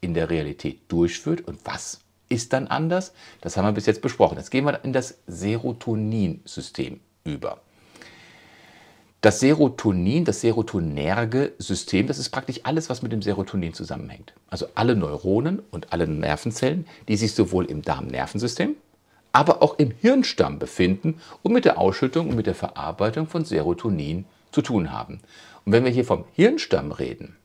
in 0.00 0.14
der 0.14 0.30
Realität 0.30 0.80
durchführt. 0.88 1.40
Und 1.40 1.58
was 1.64 2.00
ist 2.34 2.52
dann 2.52 2.66
anders? 2.66 3.12
Das 3.40 3.56
haben 3.56 3.64
wir 3.66 3.72
bis 3.72 3.86
jetzt 3.86 4.02
besprochen. 4.02 4.36
Jetzt 4.36 4.50
gehen 4.50 4.64
wir 4.64 4.84
in 4.84 4.92
das 4.92 5.18
Serotonin-System 5.26 7.00
über. 7.24 7.60
Das 9.20 9.40
Serotonin, 9.40 10.26
das 10.26 10.42
serotonerge 10.42 11.52
System, 11.58 12.06
das 12.06 12.18
ist 12.18 12.28
praktisch 12.28 12.60
alles, 12.64 12.90
was 12.90 13.00
mit 13.00 13.10
dem 13.10 13.22
Serotonin 13.22 13.72
zusammenhängt. 13.72 14.34
Also 14.50 14.66
alle 14.74 14.94
Neuronen 14.94 15.62
und 15.70 15.94
alle 15.94 16.06
Nervenzellen, 16.06 16.86
die 17.08 17.16
sich 17.16 17.32
sowohl 17.32 17.64
im 17.64 17.80
Darmnervensystem 17.80 18.76
aber 19.34 19.62
auch 19.62 19.80
im 19.80 19.90
Hirnstamm 19.90 20.60
befinden 20.60 21.20
und 21.42 21.52
mit 21.52 21.64
der 21.64 21.76
Ausschüttung 21.78 22.30
und 22.30 22.36
mit 22.36 22.46
der 22.46 22.54
Verarbeitung 22.54 23.26
von 23.26 23.44
Serotonin 23.44 24.26
zu 24.52 24.62
tun 24.62 24.92
haben. 24.92 25.20
Und 25.66 25.72
wenn 25.72 25.84
wir 25.84 25.90
hier 25.90 26.04
vom 26.04 26.24
Hirnstamm 26.34 26.92
reden, 26.92 27.36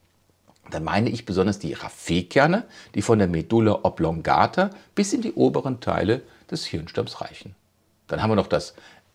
dann 0.73 0.83
meine 0.83 1.09
ich 1.09 1.25
besonders 1.25 1.59
die 1.59 1.73
Raphe-Kerne, 1.73 2.65
die 2.95 3.01
von 3.01 3.19
der 3.19 3.27
Medulla 3.27 3.79
oblongata 3.83 4.69
bis 4.95 5.13
in 5.13 5.21
die 5.21 5.33
oberen 5.33 5.79
Teile 5.79 6.21
des 6.49 6.65
Hirnstamms 6.65 7.21
reichen. 7.21 7.55
Dann 8.07 8.21
haben 8.21 8.31
wir 8.31 8.35
noch 8.35 8.47
das 8.47 8.73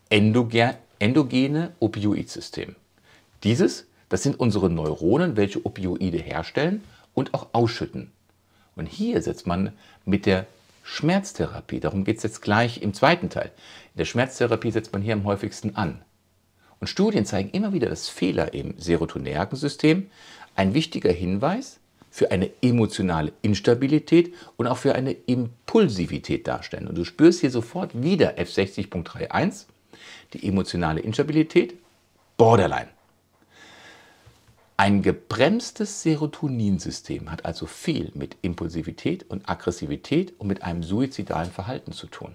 endogene 0.09 1.73
Opioidsystem. 1.81 2.77
Dieses, 3.43 3.87
das 4.09 4.23
sind 4.23 4.39
unsere 4.39 4.71
Neuronen, 4.71 5.37
welche 5.37 5.65
Opioide 5.67 6.19
herstellen 6.19 6.83
und 7.15 7.35
auch 7.35 7.49
ausschütten. 7.53 8.13
Und 8.77 8.87
hier 8.87 9.21
setzt 9.23 9.47
man 9.47 9.73
mit 10.05 10.27
der 10.27 10.47
Schmerztherapie. 10.83 11.81
Darum 11.81 12.05
geht 12.05 12.19
es 12.19 12.23
jetzt 12.23 12.43
gleich 12.43 12.83
im 12.83 12.95
zweiten 12.95 13.31
Teil. 13.31 13.51
In 13.95 13.99
der 13.99 14.05
Schmerztherapie 14.05 14.71
setzt 14.71 14.93
man 14.93 15.03
hier 15.03 15.15
am 15.15 15.25
häufigsten 15.25 15.77
an. 15.77 16.03
Und 16.81 16.89
Studien 16.89 17.25
zeigen 17.25 17.51
immer 17.51 17.73
wieder, 17.73 17.89
dass 17.89 18.09
Fehler 18.09 18.53
im 18.53 18.75
serotonergen 18.79 19.57
System 19.57 20.11
ein 20.55 20.75
wichtiger 20.75 21.13
Hinweis 21.13 21.81
für 22.11 22.31
eine 22.31 22.51
emotionale 22.63 23.33
Instabilität 23.43 24.35
und 24.57 24.67
auch 24.69 24.79
für 24.79 24.95
eine 24.95 25.13
Impulsivität 25.13 26.47
darstellen. 26.47 26.87
Und 26.87 26.97
du 26.97 27.05
spürst 27.05 27.41
hier 27.41 27.51
sofort 27.51 28.01
wieder 28.01 28.39
F60.31, 28.39 29.65
die 30.33 30.47
emotionale 30.47 31.01
Instabilität, 31.01 31.75
Borderline. 32.37 32.89
Ein 34.77 35.03
gebremstes 35.03 36.03
Serotoninsystem 36.03 37.31
hat 37.31 37.45
also 37.45 37.67
viel 37.67 38.11
mit 38.15 38.37
Impulsivität 38.43 39.29
und 39.29 39.49
Aggressivität 39.49 40.35
und 40.39 40.49
mit 40.49 40.63
einem 40.63 40.83
suizidalen 40.83 41.51
Verhalten 41.51 41.93
zu 41.93 42.09
tun. 42.09 42.35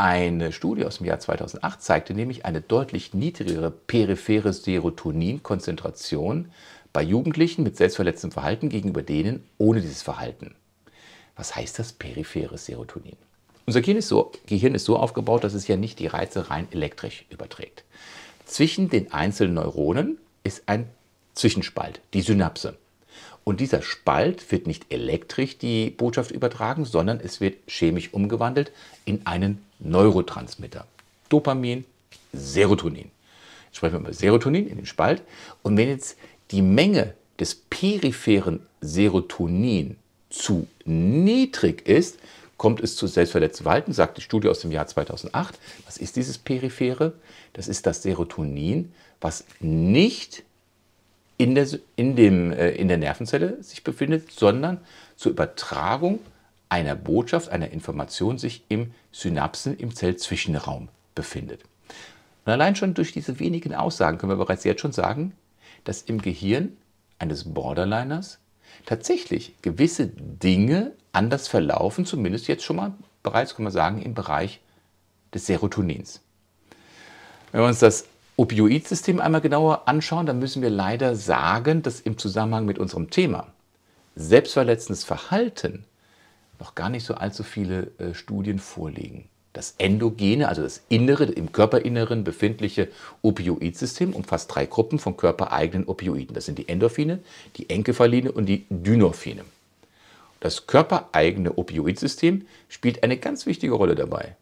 Eine 0.00 0.52
Studie 0.52 0.84
aus 0.84 0.98
dem 0.98 1.06
Jahr 1.06 1.18
2008 1.18 1.82
zeigte 1.82 2.14
nämlich 2.14 2.44
eine 2.44 2.60
deutlich 2.60 3.14
niedrigere 3.14 3.72
periphere 3.72 4.52
Serotoninkonzentration 4.52 6.52
bei 6.92 7.02
Jugendlichen 7.02 7.64
mit 7.64 7.76
selbstverletzendem 7.76 8.34
Verhalten 8.34 8.68
gegenüber 8.68 9.02
denen 9.02 9.42
ohne 9.58 9.80
dieses 9.80 10.02
Verhalten. 10.02 10.54
Was 11.34 11.56
heißt 11.56 11.80
das 11.80 11.94
periphere 11.94 12.58
Serotonin? 12.58 13.16
Unser 13.66 13.80
Gehirn 13.80 13.98
ist, 13.98 14.06
so, 14.06 14.30
Gehirn 14.46 14.76
ist 14.76 14.84
so 14.84 14.96
aufgebaut, 14.96 15.42
dass 15.42 15.54
es 15.54 15.66
ja 15.66 15.76
nicht 15.76 15.98
die 15.98 16.06
Reize 16.06 16.48
rein 16.48 16.68
elektrisch 16.70 17.24
überträgt. 17.28 17.82
Zwischen 18.44 18.90
den 18.90 19.12
einzelnen 19.12 19.54
Neuronen 19.54 20.18
ist 20.44 20.62
ein 20.66 20.88
Zwischenspalt, 21.34 22.00
die 22.14 22.22
Synapse. 22.22 22.76
Und 23.48 23.60
dieser 23.60 23.80
Spalt 23.80 24.52
wird 24.52 24.66
nicht 24.66 24.92
elektrisch 24.92 25.56
die 25.56 25.88
Botschaft 25.88 26.32
übertragen, 26.32 26.84
sondern 26.84 27.18
es 27.18 27.40
wird 27.40 27.56
chemisch 27.66 28.12
umgewandelt 28.12 28.72
in 29.06 29.26
einen 29.26 29.64
Neurotransmitter. 29.78 30.86
Dopamin, 31.30 31.86
Serotonin. 32.34 33.10
Jetzt 33.64 33.76
sprechen 33.78 33.94
wir 33.94 34.00
über 34.00 34.12
Serotonin 34.12 34.68
in 34.68 34.76
den 34.76 34.84
Spalt. 34.84 35.22
Und 35.62 35.78
wenn 35.78 35.88
jetzt 35.88 36.18
die 36.50 36.60
Menge 36.60 37.14
des 37.40 37.54
peripheren 37.54 38.60
Serotonin 38.82 39.96
zu 40.28 40.66
niedrig 40.84 41.88
ist, 41.88 42.18
kommt 42.58 42.80
es 42.80 42.96
zu 42.96 43.06
selbstverletztem 43.06 43.64
Verhalten, 43.64 43.94
sagt 43.94 44.18
die 44.18 44.22
Studie 44.22 44.48
aus 44.48 44.60
dem 44.60 44.72
Jahr 44.72 44.88
2008. 44.88 45.58
Was 45.86 45.96
ist 45.96 46.16
dieses 46.16 46.36
periphere? 46.36 47.14
Das 47.54 47.66
ist 47.66 47.86
das 47.86 48.02
Serotonin, 48.02 48.92
was 49.22 49.46
nicht 49.58 50.42
in 51.38 51.54
der, 51.54 51.66
in, 51.96 52.16
dem, 52.16 52.52
äh, 52.52 52.70
in 52.72 52.88
der 52.88 52.98
Nervenzelle 52.98 53.62
sich 53.62 53.84
befindet, 53.84 54.30
sondern 54.32 54.78
zur 55.16 55.32
Übertragung 55.32 56.18
einer 56.68 56.94
Botschaft, 56.94 57.48
einer 57.48 57.70
Information 57.70 58.36
sich 58.38 58.64
im 58.68 58.92
Synapsen, 59.12 59.76
im 59.78 59.94
Zellzwischenraum 59.94 60.88
befindet. 61.14 61.62
Und 62.44 62.52
allein 62.52 62.76
schon 62.76 62.94
durch 62.94 63.12
diese 63.12 63.38
wenigen 63.38 63.74
Aussagen 63.74 64.18
können 64.18 64.32
wir 64.32 64.36
bereits 64.44 64.64
jetzt 64.64 64.80
schon 64.80 64.92
sagen, 64.92 65.32
dass 65.84 66.02
im 66.02 66.20
Gehirn 66.20 66.76
eines 67.18 67.52
Borderliners 67.54 68.38
tatsächlich 68.84 69.54
gewisse 69.62 70.08
Dinge 70.08 70.92
anders 71.12 71.48
verlaufen, 71.48 72.04
zumindest 72.04 72.48
jetzt 72.48 72.64
schon 72.64 72.76
mal 72.76 72.92
bereits, 73.22 73.54
können 73.54 73.66
wir 73.66 73.72
sagen, 73.72 74.02
im 74.02 74.14
Bereich 74.14 74.60
des 75.32 75.46
Serotonins. 75.46 76.20
Wenn 77.52 77.62
wir 77.62 77.66
uns 77.66 77.78
das 77.78 78.06
Opioidsystem 78.38 79.18
einmal 79.18 79.40
genauer 79.40 79.88
anschauen, 79.88 80.24
dann 80.24 80.38
müssen 80.38 80.62
wir 80.62 80.70
leider 80.70 81.16
sagen, 81.16 81.82
dass 81.82 81.98
im 81.98 82.18
Zusammenhang 82.18 82.66
mit 82.66 82.78
unserem 82.78 83.10
Thema 83.10 83.48
selbstverletzendes 84.14 85.02
Verhalten 85.02 85.84
noch 86.60 86.76
gar 86.76 86.88
nicht 86.88 87.04
so 87.04 87.14
allzu 87.14 87.42
viele 87.42 87.90
äh, 87.98 88.14
Studien 88.14 88.60
vorliegen. 88.60 89.24
Das 89.54 89.74
endogene, 89.78 90.48
also 90.48 90.62
das 90.62 90.82
innere, 90.88 91.24
im 91.24 91.50
Körperinneren 91.50 92.22
befindliche 92.22 92.86
Opioidsystem 93.22 94.12
umfasst 94.12 94.54
drei 94.54 94.66
Gruppen 94.66 95.00
von 95.00 95.16
körpereigenen 95.16 95.88
Opioiden. 95.88 96.32
Das 96.32 96.46
sind 96.46 96.58
die 96.58 96.68
Endorphine, 96.68 97.18
die 97.56 97.68
Enkephaline 97.68 98.30
und 98.30 98.46
die 98.46 98.66
Dynorphine. 98.70 99.44
Das 100.38 100.68
körpereigene 100.68 101.58
Opioidsystem 101.58 102.46
spielt 102.68 103.02
eine 103.02 103.16
ganz 103.16 103.46
wichtige 103.46 103.74
Rolle 103.74 103.96
dabei, 103.96 104.36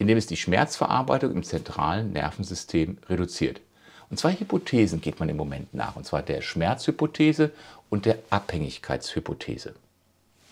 indem 0.00 0.16
es 0.16 0.26
die 0.26 0.38
Schmerzverarbeitung 0.38 1.32
im 1.32 1.42
zentralen 1.42 2.12
Nervensystem 2.12 2.96
reduziert. 3.08 3.60
Und 4.08 4.18
zwei 4.18 4.32
Hypothesen 4.32 5.02
geht 5.02 5.20
man 5.20 5.28
im 5.28 5.36
Moment 5.36 5.74
nach, 5.74 5.94
und 5.94 6.06
zwar 6.06 6.22
der 6.22 6.40
Schmerzhypothese 6.40 7.52
und 7.90 8.06
der 8.06 8.18
Abhängigkeitshypothese. 8.30 9.74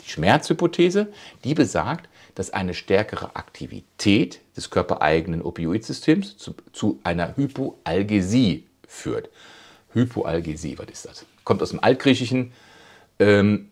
Die 0.05 0.11
Schmerzhypothese, 0.11 1.09
die 1.45 1.55
besagt, 1.55 2.11
dass 2.35 2.50
eine 2.50 2.75
stärkere 2.75 3.37
Aktivität 3.37 4.40
des 4.55 4.69
körpereigenen 4.69 5.40
Opioidsystems 5.40 6.37
zu, 6.37 6.55
zu 6.73 7.00
einer 7.02 7.35
Hypoalgesie 7.35 8.67
führt. 8.87 9.31
Hypoalgesie, 9.95 10.78
was 10.78 10.88
ist 10.90 11.07
das? 11.07 11.25
Kommt 11.45 11.62
aus 11.62 11.71
dem 11.71 11.83
Altgriechischen. 11.83 12.52
Ähm, 13.19 13.71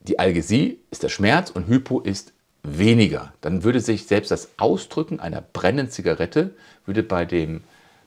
die 0.00 0.18
Algesie 0.18 0.78
ist 0.90 1.02
der 1.02 1.10
Schmerz 1.10 1.50
und 1.50 1.68
Hypo 1.68 2.00
ist 2.00 2.32
weniger. 2.62 3.32
Dann 3.40 3.64
würde 3.64 3.80
sich 3.80 4.06
selbst 4.06 4.30
das 4.30 4.50
Ausdrücken 4.58 5.20
einer 5.20 5.40
brennenden 5.40 5.90
Zigarette 5.90 6.54
würde 6.84 7.02
bei 7.02 7.24
dem 7.24 7.62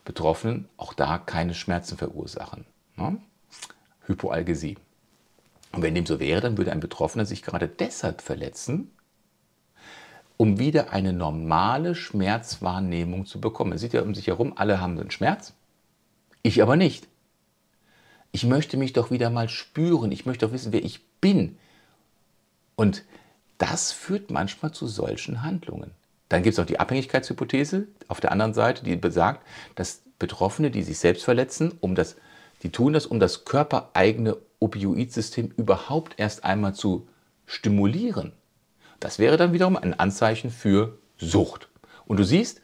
Betroffenen 0.05 0.67
auch 0.77 0.93
da 0.93 1.17
keine 1.17 1.53
Schmerzen 1.53 1.98
verursachen. 1.98 2.65
Ne? 2.95 3.17
Hypoalgesie. 4.05 4.77
Und 5.72 5.81
wenn 5.81 5.95
dem 5.95 6.05
so 6.05 6.19
wäre, 6.19 6.41
dann 6.41 6.57
würde 6.57 6.72
ein 6.72 6.79
Betroffener 6.79 7.25
sich 7.25 7.41
gerade 7.41 7.67
deshalb 7.67 8.22
verletzen, 8.22 8.91
um 10.38 10.60
wieder 10.60 10.91
eine 10.91 11.13
normale 11.13 11.95
Schmerzwahrnehmung 11.95 13.25
zu 13.25 13.39
bekommen. 13.41 13.72
Man 13.72 13.79
sieht 13.79 13.93
ja 13.93 14.01
um 14.01 14.13
sich 14.13 14.27
herum, 14.27 14.53
alle 14.55 14.79
haben 14.79 15.00
einen 15.00 15.12
Schmerz, 15.12 15.53
ich 16.43 16.62
aber 16.62 16.75
nicht. 16.75 17.07
Ich 18.31 18.43
möchte 18.43 18.77
mich 18.77 18.93
doch 18.93 19.10
wieder 19.10 19.29
mal 19.29 19.48
spüren, 19.50 20.12
ich 20.12 20.25
möchte 20.25 20.45
doch 20.45 20.53
wissen, 20.53 20.74
wer 20.74 20.83
ich 20.83 21.05
bin. 21.22 21.57
Und 22.75 23.03
das 23.63 23.93
führt 23.93 24.29
manchmal 24.29 24.74
zu 24.74 24.88
solchen 24.88 25.41
Handlungen. 25.41 25.91
Dann 26.27 26.43
gibt 26.43 26.53
es 26.53 26.60
auch 26.60 26.65
die 26.65 26.82
Abhängigkeitshypothese 26.82 27.88
auf 28.10 28.20
der 28.20 28.34
anderen 28.34 28.53
Seite, 28.53 28.84
die 28.84 28.98
besagt, 28.98 29.41
dass 29.75 30.01
Betroffene, 30.20 30.70
die 30.70 30.84
sich 30.84 31.00
selbst 31.00 31.24
verletzen, 31.24 31.72
um 31.79 31.96
das, 31.96 32.17
die 32.62 32.74
tun 32.74 32.91
das, 32.91 33.05
um 33.05 33.22
das 33.22 33.46
körpereigene 33.46 34.36
Opioidsystem 34.60 35.53
überhaupt 35.55 36.15
erst 36.17 36.43
einmal 36.43 36.75
zu 36.75 37.08
stimulieren. 37.46 38.34
Das 39.00 39.17
wäre 39.17 39.38
dann 39.38 39.53
wiederum 39.53 39.77
ein 39.77 39.98
Anzeichen 39.98 40.50
für 40.50 40.98
Sucht. 41.17 41.70
Und 42.05 42.17
du 42.17 42.25
siehst, 42.25 42.62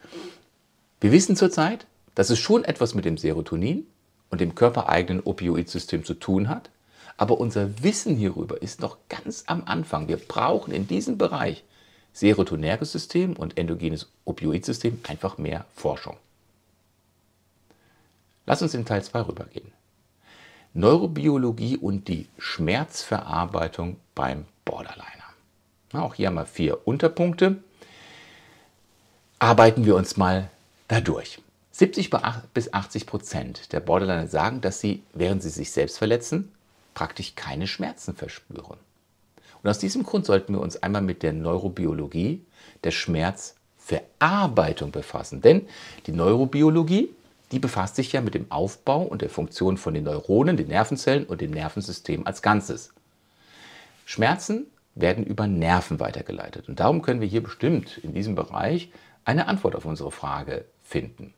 wir 1.00 1.12
wissen 1.12 1.34
zurzeit, 1.34 1.86
dass 2.14 2.28
es 2.28 2.38
schon 2.38 2.62
etwas 2.62 2.94
mit 2.94 3.06
dem 3.06 3.16
Serotonin 3.16 3.86
und 4.28 4.42
dem 4.42 4.54
körpereigenen 4.54 5.22
Opioidsystem 5.22 6.04
zu 6.04 6.12
tun 6.12 6.50
hat, 6.50 6.68
aber 7.20 7.38
unser 7.38 7.82
Wissen 7.82 8.16
hierüber 8.16 8.62
ist 8.62 8.80
noch 8.80 8.96
ganz 9.10 9.44
am 9.46 9.64
Anfang. 9.66 10.08
Wir 10.08 10.16
brauchen 10.16 10.72
in 10.72 10.88
diesem 10.88 11.18
Bereich 11.18 11.62
serotonäres 12.14 12.92
System 12.92 13.36
und 13.36 13.58
endogenes 13.58 14.08
Opioidsystem 14.24 14.98
einfach 15.06 15.36
mehr 15.36 15.66
Forschung. 15.74 16.16
Lass 18.46 18.62
uns 18.62 18.72
in 18.72 18.86
Teil 18.86 19.04
2 19.04 19.20
rübergehen. 19.20 19.70
Neurobiologie 20.72 21.76
und 21.76 22.08
die 22.08 22.26
Schmerzverarbeitung 22.38 23.96
beim 24.14 24.46
Borderliner. 24.64 25.04
Auch 25.92 26.14
hier 26.14 26.28
haben 26.28 26.36
wir 26.36 26.46
vier 26.46 26.88
Unterpunkte. 26.88 27.62
Arbeiten 29.38 29.84
wir 29.84 29.94
uns 29.94 30.16
mal 30.16 30.48
dadurch. 30.88 31.42
70 31.72 32.08
bis 32.54 32.72
80 32.72 33.04
Prozent 33.04 33.72
der 33.74 33.80
Borderliner 33.80 34.26
sagen, 34.26 34.62
dass 34.62 34.80
sie, 34.80 35.02
während 35.12 35.42
sie 35.42 35.50
sich 35.50 35.70
selbst 35.70 35.98
verletzen, 35.98 36.50
praktisch 36.94 37.34
keine 37.34 37.66
Schmerzen 37.66 38.14
verspüren. 38.14 38.78
Und 39.62 39.70
aus 39.70 39.78
diesem 39.78 40.02
Grund 40.02 40.26
sollten 40.26 40.54
wir 40.54 40.60
uns 40.60 40.82
einmal 40.82 41.02
mit 41.02 41.22
der 41.22 41.32
Neurobiologie 41.32 42.44
der 42.82 42.90
Schmerzverarbeitung 42.90 44.90
befassen. 44.90 45.42
Denn 45.42 45.68
die 46.06 46.12
Neurobiologie, 46.12 47.10
die 47.52 47.58
befasst 47.58 47.96
sich 47.96 48.12
ja 48.12 48.20
mit 48.20 48.34
dem 48.34 48.50
Aufbau 48.50 49.02
und 49.02 49.22
der 49.22 49.30
Funktion 49.30 49.76
von 49.76 49.94
den 49.94 50.04
Neuronen, 50.04 50.56
den 50.56 50.68
Nervenzellen 50.68 51.26
und 51.26 51.40
dem 51.40 51.50
Nervensystem 51.50 52.26
als 52.26 52.42
Ganzes. 52.42 52.92
Schmerzen 54.06 54.66
werden 54.94 55.24
über 55.24 55.46
Nerven 55.46 56.00
weitergeleitet. 56.00 56.68
Und 56.68 56.80
darum 56.80 57.02
können 57.02 57.20
wir 57.20 57.28
hier 57.28 57.42
bestimmt 57.42 57.98
in 57.98 58.14
diesem 58.14 58.34
Bereich 58.34 58.90
eine 59.24 59.46
Antwort 59.46 59.76
auf 59.76 59.84
unsere 59.84 60.10
Frage 60.10 60.64
finden. 60.82 61.34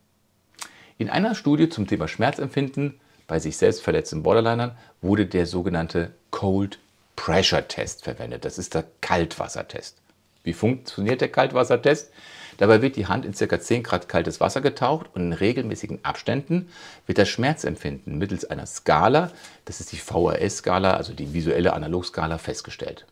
In 0.99 1.11
einer 1.11 1.35
Studie 1.35 1.69
zum 1.69 1.87
Thema 1.87 2.09
Schmerzempfinden 2.09 3.01
bei 3.27 3.39
sich 3.39 3.57
selbst 3.57 3.83
verletzten 3.83 4.23
Borderlinern 4.23 4.77
wurde 5.01 5.27
der 5.27 5.47
sogenannte 5.47 6.11
Cold 6.31 6.79
Pressure 7.17 7.67
Test 7.67 8.05
verwendet. 8.05 8.45
Das 8.45 8.59
ist 8.59 8.75
der 8.75 8.85
Kaltwassertest. 9.01 9.97
Wie 10.45 10.53
funktioniert 10.53 11.21
der 11.21 11.31
Kaltwassertest? 11.31 12.11
Dabei 12.59 12.83
wird 12.83 12.97
die 12.97 13.07
Hand 13.07 13.25
in 13.25 13.33
ca. 13.33 13.61
10 13.61 13.83
Grad 13.83 14.09
kaltes 14.09 14.41
Wasser 14.41 14.61
getaucht 14.61 15.07
und 15.15 15.23
in 15.23 15.33
regelmäßigen 15.33 16.05
Abständen 16.05 16.69
wird 17.07 17.19
das 17.19 17.29
Schmerzempfinden 17.29 18.19
mittels 18.19 18.45
einer 18.45 18.67
Skala, 18.67 19.31
das 19.65 19.81
ist 19.81 19.93
die 19.93 19.97
VRS-Skala, 19.97 20.95
also 20.95 21.13
die 21.13 21.33
visuelle 21.33 21.73
Analogskala, 21.73 22.39
festgestellt. 22.39 23.07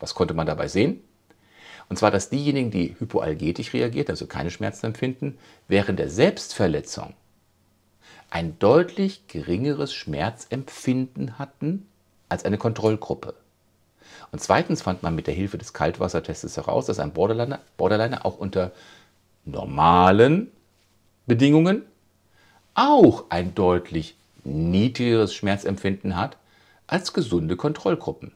Was 0.00 0.14
konnte 0.14 0.34
man 0.34 0.46
dabei 0.46 0.68
sehen? 0.68 1.02
Und 1.88 1.96
zwar, 1.96 2.10
dass 2.10 2.30
diejenigen, 2.30 2.70
die 2.70 2.96
hypoalgetisch 2.98 3.72
reagiert, 3.72 4.10
also 4.10 4.26
keine 4.26 4.50
Schmerzen 4.50 4.86
empfinden, 4.86 5.38
während 5.68 5.98
der 5.98 6.08
Selbstverletzung 6.08 7.14
ein 8.32 8.58
deutlich 8.58 9.26
geringeres 9.28 9.92
Schmerzempfinden 9.92 11.38
hatten 11.38 11.86
als 12.30 12.46
eine 12.46 12.56
Kontrollgruppe. 12.56 13.34
Und 14.30 14.40
zweitens 14.40 14.80
fand 14.80 15.02
man 15.02 15.14
mit 15.14 15.26
der 15.26 15.34
Hilfe 15.34 15.58
des 15.58 15.74
Kaltwassertests 15.74 16.56
heraus, 16.56 16.86
dass 16.86 16.98
ein 16.98 17.12
Borderliner, 17.12 17.60
Borderliner 17.76 18.24
auch 18.24 18.38
unter 18.38 18.72
normalen 19.44 20.50
Bedingungen 21.26 21.82
auch 22.72 23.24
ein 23.28 23.54
deutlich 23.54 24.16
niedrigeres 24.44 25.34
Schmerzempfinden 25.34 26.16
hat 26.16 26.38
als 26.86 27.12
gesunde 27.12 27.56
Kontrollgruppen. 27.56 28.32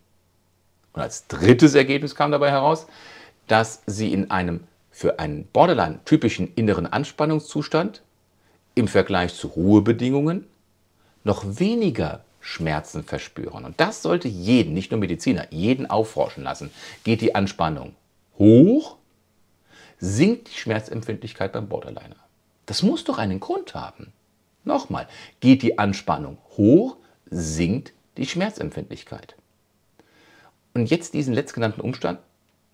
Und 0.92 1.00
als 1.00 1.26
drittes 1.26 1.74
Ergebnis 1.74 2.14
kam 2.14 2.32
dabei 2.32 2.50
heraus, 2.50 2.86
dass 3.46 3.82
sie 3.86 4.12
in 4.12 4.30
einem 4.30 4.64
für 4.90 5.18
einen 5.18 5.46
Borderline 5.46 6.00
typischen 6.04 6.52
inneren 6.54 6.86
Anspannungszustand 6.86 8.02
im 8.76 8.86
Vergleich 8.86 9.34
zu 9.34 9.48
Ruhebedingungen 9.48 10.46
noch 11.24 11.58
weniger 11.58 12.24
Schmerzen 12.40 13.02
verspüren. 13.02 13.64
Und 13.64 13.80
das 13.80 14.02
sollte 14.02 14.28
jeden, 14.28 14.74
nicht 14.74 14.92
nur 14.92 15.00
Mediziner, 15.00 15.48
jeden 15.50 15.90
aufforschen 15.90 16.44
lassen. 16.44 16.70
Geht 17.02 17.20
die 17.22 17.34
Anspannung 17.34 17.96
hoch, 18.38 18.96
sinkt 19.98 20.48
die 20.48 20.58
Schmerzempfindlichkeit 20.58 21.52
beim 21.52 21.68
Borderliner. 21.68 22.16
Das 22.66 22.82
muss 22.82 23.02
doch 23.02 23.18
einen 23.18 23.40
Grund 23.40 23.74
haben. 23.74 24.12
Nochmal, 24.62 25.08
geht 25.40 25.62
die 25.62 25.78
Anspannung 25.78 26.38
hoch, 26.56 26.96
sinkt 27.30 27.92
die 28.18 28.26
Schmerzempfindlichkeit. 28.26 29.36
Und 30.74 30.90
jetzt 30.90 31.14
diesen 31.14 31.32
letztgenannten 31.32 31.80
Umstand, 31.80 32.20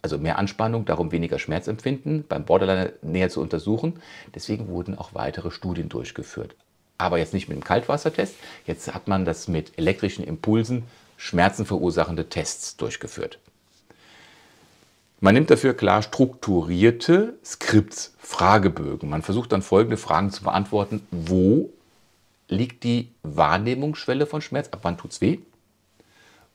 also 0.02 0.18
mehr 0.18 0.38
Anspannung, 0.38 0.84
darum 0.84 1.12
weniger 1.12 1.38
Schmerzempfinden, 1.38 2.24
beim 2.28 2.44
Borderliner 2.44 2.90
näher 3.02 3.30
zu 3.30 3.40
untersuchen. 3.40 4.00
Deswegen 4.34 4.68
wurden 4.68 4.98
auch 4.98 5.14
weitere 5.14 5.50
Studien 5.50 5.88
durchgeführt 5.88 6.54
aber 7.02 7.18
jetzt 7.18 7.34
nicht 7.34 7.48
mit 7.48 7.56
dem 7.56 7.64
Kaltwassertest. 7.64 8.36
Jetzt 8.66 8.94
hat 8.94 9.08
man 9.08 9.24
das 9.24 9.48
mit 9.48 9.76
elektrischen 9.76 10.24
Impulsen 10.24 10.84
Schmerzen 11.16 11.66
verursachende 11.66 12.28
Tests 12.28 12.76
durchgeführt. 12.76 13.38
Man 15.20 15.34
nimmt 15.34 15.50
dafür 15.50 15.74
klar 15.74 16.02
strukturierte 16.02 17.38
Skripts, 17.44 18.14
Fragebögen. 18.18 19.08
Man 19.08 19.22
versucht 19.22 19.52
dann 19.52 19.62
folgende 19.62 19.96
Fragen 19.96 20.30
zu 20.30 20.42
beantworten. 20.42 21.06
Wo 21.10 21.70
liegt 22.48 22.82
die 22.82 23.12
Wahrnehmungsschwelle 23.22 24.26
von 24.26 24.40
Schmerz? 24.40 24.68
Ab 24.70 24.80
wann 24.82 24.98
tut 24.98 25.12
es 25.12 25.20
weh? 25.20 25.38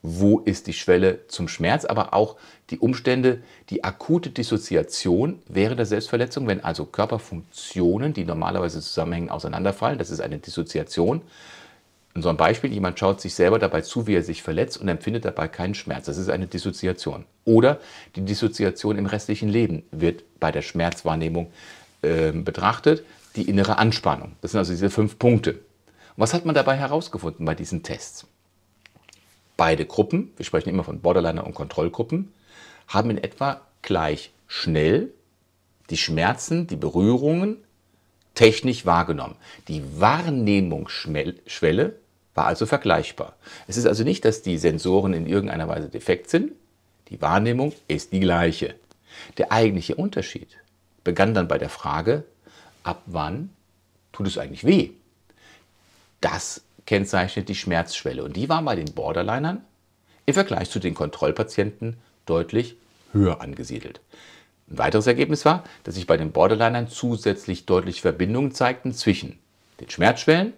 Wo 0.02 0.40
ist 0.40 0.68
die 0.68 0.74
Schwelle 0.74 1.28
zum 1.28 1.48
Schmerz, 1.48 1.86
aber 1.86 2.14
auch 2.14 2.38
die 2.70 2.80
Umstände, 2.80 3.42
die 3.70 3.84
akute 3.84 4.30
Dissoziation 4.30 5.40
während 5.48 5.80
der 5.80 5.86
Selbstverletzung, 5.86 6.48
wenn 6.48 6.64
also 6.64 6.86
Körperfunktionen, 6.86 8.14
die 8.14 8.26
normalerweise 8.26 8.80
zusammenhängen, 8.80 9.30
auseinanderfallen. 9.30 9.98
Das 9.98 10.10
ist 10.10 10.22
eine 10.22 10.38
Dissoziation. 10.38 11.22
In 12.14 12.22
so 12.22 12.30
einem 12.30 12.38
Beispiel, 12.38 12.74
jemand 12.74 12.98
schaut 12.98 13.22
sich 13.22 13.36
selber 13.36 13.60
dabei 13.60 13.82
zu, 13.82 14.08
wie 14.08 14.16
er 14.16 14.24
sich 14.24 14.42
verletzt 14.42 14.78
und 14.78 14.88
empfindet 14.88 15.26
dabei 15.26 15.48
keinen 15.48 15.76
Schmerz. 15.76 16.06
Das 16.06 16.18
ist 16.18 16.30
eine 16.30 16.48
Dissoziation. 16.48 17.26
Oder 17.46 17.80
die 18.16 18.22
Dissoziation 18.22 18.98
im 18.98 19.06
restlichen 19.06 19.50
Leben 19.50 19.84
wird 19.92 20.24
bei 20.40 20.52
der 20.52 20.64
Schmerzwahrnehmung 20.64 21.52
äh, 22.02 22.32
betrachtet, 22.32 23.04
die 23.36 23.44
innere 23.44 23.78
Anspannung. 23.78 24.34
Das 24.42 24.52
sind 24.52 24.60
also 24.60 24.72
diese 24.72 24.90
fünf 24.90 25.20
Punkte. 25.20 25.52
Und 25.52 25.60
was 26.18 26.34
hat 26.34 26.46
man 26.46 26.56
dabei 26.56 26.76
herausgefunden 26.76 27.46
bei 27.46 27.54
diesen 27.54 27.84
Tests? 27.84 28.26
Beide 29.58 29.86
Gruppen, 29.86 30.32
wir 30.38 30.46
sprechen 30.46 30.70
immer 30.70 30.84
von 30.84 31.02
Borderliner 31.02 31.46
und 31.46 31.56
Kontrollgruppen, 31.56 32.32
haben 32.88 33.10
in 33.10 33.17
etwa 33.17 33.62
gleich 33.82 34.32
schnell 34.48 35.12
die 35.89 35.98
Schmerzen, 35.98 36.67
die 36.67 36.76
Berührungen 36.76 37.58
technisch 38.36 38.86
wahrgenommen. 38.86 39.36
Die 39.67 39.84
Wahrnehmungsschwelle 40.00 41.96
war 42.36 42.46
also 42.46 42.67
vergleichbar. 42.67 43.36
Es 43.67 43.78
ist 43.78 43.88
also 43.88 44.04
nicht, 44.04 44.24
dass 44.24 44.43
die 44.43 44.60
Sensoren 44.60 45.13
in 45.13 45.26
irgendeiner 45.26 45.67
Weise 45.67 45.89
defekt 45.89 46.30
sind. 46.30 46.52
Die 47.10 47.20
Wahrnehmung 47.20 47.74
ist 47.88 48.12
die 48.12 48.20
gleiche. 48.20 48.76
Der 49.38 49.52
eigentliche 49.52 49.96
Unterschied 49.96 50.50
begann 51.04 51.34
dann 51.34 51.48
bei 51.48 51.58
der 51.58 51.70
Frage, 51.70 52.26
ab 52.84 53.02
wann 53.08 53.50
tut 54.12 54.28
es 54.28 54.38
eigentlich 54.38 54.65
weh? 54.65 54.91
Das 56.22 56.62
kennzeichnet 56.88 57.50
die 57.50 57.56
Schmerzschwelle 57.56 58.23
und 58.23 58.36
die 58.36 58.50
war 58.50 58.63
bei 58.63 58.76
den 58.76 58.91
Borderlinern 58.93 59.63
im 60.26 60.34
Vergleich 60.34 60.71
zu 60.71 60.80
den 60.80 60.95
Kontrollpatienten 60.95 61.97
deutlich 62.26 62.78
höher 63.12 63.41
angesiedelt. 63.41 64.02
Ein 64.69 64.80
weiteres 64.80 65.06
Ergebnis 65.06 65.45
war, 65.45 65.63
dass 65.84 65.95
sich 65.95 66.08
bei 66.08 66.17
den 66.17 66.32
Borderlinern 66.32 66.88
zusätzlich 66.88 67.65
deutliche 67.65 68.02
Verbindungen 68.02 68.52
zeigten 68.54 68.93
zwischen 68.93 69.38
den 69.80 69.89
Schmerzschwellen, 69.89 70.54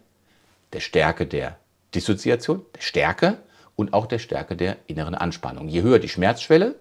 der 0.71 0.79
Stärke 0.79 1.25
der 1.25 1.57
Dissoziation, 1.93 2.61
der 2.75 2.81
Stärke 2.81 3.39
und 3.75 3.93
auch 3.93 4.05
der 4.05 4.19
Stärke 4.19 4.55
der 4.55 4.77
inneren 4.87 5.15
Anspannung. 5.15 5.67
Je 5.67 5.81
höher 5.81 5.99
die 5.99 6.09
Schmerzschwelle, 6.09 6.75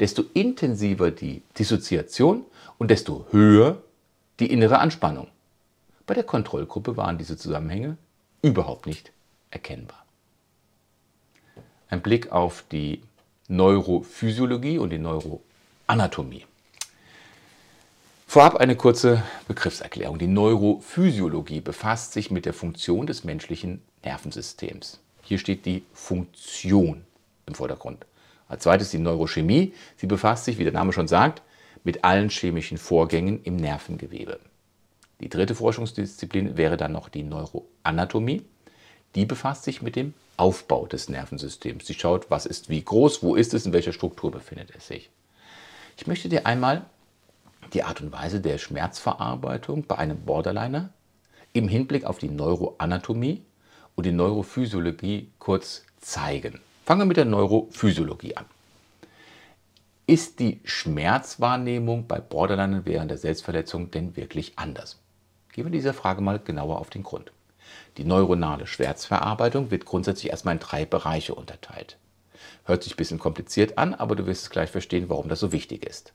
desto 0.00 0.24
intensiver 0.32 1.10
die 1.10 1.42
Dissoziation 1.58 2.44
und 2.78 2.90
desto 2.90 3.26
höher 3.30 3.82
die 4.40 4.50
innere 4.50 4.78
Anspannung. 4.78 5.28
Bei 6.06 6.14
der 6.14 6.24
Kontrollgruppe 6.24 6.96
waren 6.96 7.18
diese 7.18 7.36
Zusammenhänge 7.36 7.98
überhaupt 8.46 8.86
nicht 8.86 9.12
erkennbar. 9.50 10.04
Ein 11.88 12.00
Blick 12.00 12.30
auf 12.30 12.64
die 12.70 13.02
Neurophysiologie 13.48 14.78
und 14.78 14.90
die 14.90 14.98
Neuroanatomie. 14.98 16.46
Vorab 18.26 18.56
eine 18.56 18.76
kurze 18.76 19.22
Begriffserklärung. 19.48 20.18
Die 20.18 20.26
Neurophysiologie 20.26 21.60
befasst 21.60 22.12
sich 22.12 22.30
mit 22.30 22.44
der 22.44 22.54
Funktion 22.54 23.06
des 23.06 23.24
menschlichen 23.24 23.82
Nervensystems. 24.04 25.00
Hier 25.22 25.38
steht 25.38 25.66
die 25.66 25.84
Funktion 25.92 27.04
im 27.46 27.54
Vordergrund. 27.54 28.06
Als 28.48 28.62
zweites 28.62 28.90
die 28.90 28.98
Neurochemie. 28.98 29.74
Sie 29.96 30.06
befasst 30.06 30.44
sich, 30.44 30.58
wie 30.58 30.64
der 30.64 30.72
Name 30.72 30.92
schon 30.92 31.08
sagt, 31.08 31.42
mit 31.82 32.04
allen 32.04 32.30
chemischen 32.30 32.78
Vorgängen 32.78 33.42
im 33.42 33.56
Nervengewebe. 33.56 34.38
Die 35.20 35.28
dritte 35.28 35.54
Forschungsdisziplin 35.54 36.56
wäre 36.56 36.76
dann 36.76 36.92
noch 36.92 37.08
die 37.08 37.22
Neuroanatomie. 37.22 38.42
Die 39.14 39.24
befasst 39.24 39.64
sich 39.64 39.80
mit 39.80 39.96
dem 39.96 40.12
Aufbau 40.36 40.86
des 40.86 41.08
Nervensystems. 41.08 41.86
Sie 41.86 41.94
schaut, 41.94 42.30
was 42.30 42.44
ist 42.44 42.68
wie 42.68 42.82
groß, 42.82 43.22
wo 43.22 43.34
ist 43.34 43.54
es, 43.54 43.64
in 43.64 43.72
welcher 43.72 43.94
Struktur 43.94 44.30
befindet 44.30 44.72
es 44.76 44.86
sich. 44.86 45.10
Ich 45.96 46.06
möchte 46.06 46.28
dir 46.28 46.46
einmal 46.46 46.84
die 47.72 47.82
Art 47.82 48.02
und 48.02 48.12
Weise 48.12 48.40
der 48.40 48.58
Schmerzverarbeitung 48.58 49.84
bei 49.86 49.96
einem 49.96 50.20
Borderliner 50.20 50.90
im 51.54 51.68
Hinblick 51.68 52.04
auf 52.04 52.18
die 52.18 52.28
Neuroanatomie 52.28 53.42
und 53.94 54.04
die 54.04 54.12
Neurophysiologie 54.12 55.30
kurz 55.38 55.84
zeigen. 56.00 56.60
Fangen 56.84 57.00
wir 57.00 57.06
mit 57.06 57.16
der 57.16 57.24
Neurophysiologie 57.24 58.36
an. 58.36 58.44
Ist 60.06 60.38
die 60.38 60.60
Schmerzwahrnehmung 60.64 62.06
bei 62.06 62.20
Borderlinern 62.20 62.82
während 62.84 63.10
der 63.10 63.18
Selbstverletzung 63.18 63.90
denn 63.90 64.14
wirklich 64.14 64.52
anders? 64.56 64.98
Gehen 65.56 65.64
wir 65.64 65.72
dieser 65.72 65.94
Frage 65.94 66.20
mal 66.20 66.38
genauer 66.38 66.78
auf 66.78 66.90
den 66.90 67.02
Grund. 67.02 67.32
Die 67.96 68.04
neuronale 68.04 68.66
Schmerzverarbeitung 68.66 69.70
wird 69.70 69.86
grundsätzlich 69.86 70.30
erstmal 70.30 70.56
in 70.56 70.60
drei 70.60 70.84
Bereiche 70.84 71.34
unterteilt. 71.34 71.96
Hört 72.64 72.82
sich 72.82 72.92
ein 72.92 72.98
bisschen 72.98 73.18
kompliziert 73.18 73.78
an, 73.78 73.94
aber 73.94 74.16
du 74.16 74.26
wirst 74.26 74.50
gleich 74.50 74.70
verstehen, 74.70 75.08
warum 75.08 75.30
das 75.30 75.40
so 75.40 75.52
wichtig 75.52 75.86
ist. 75.86 76.12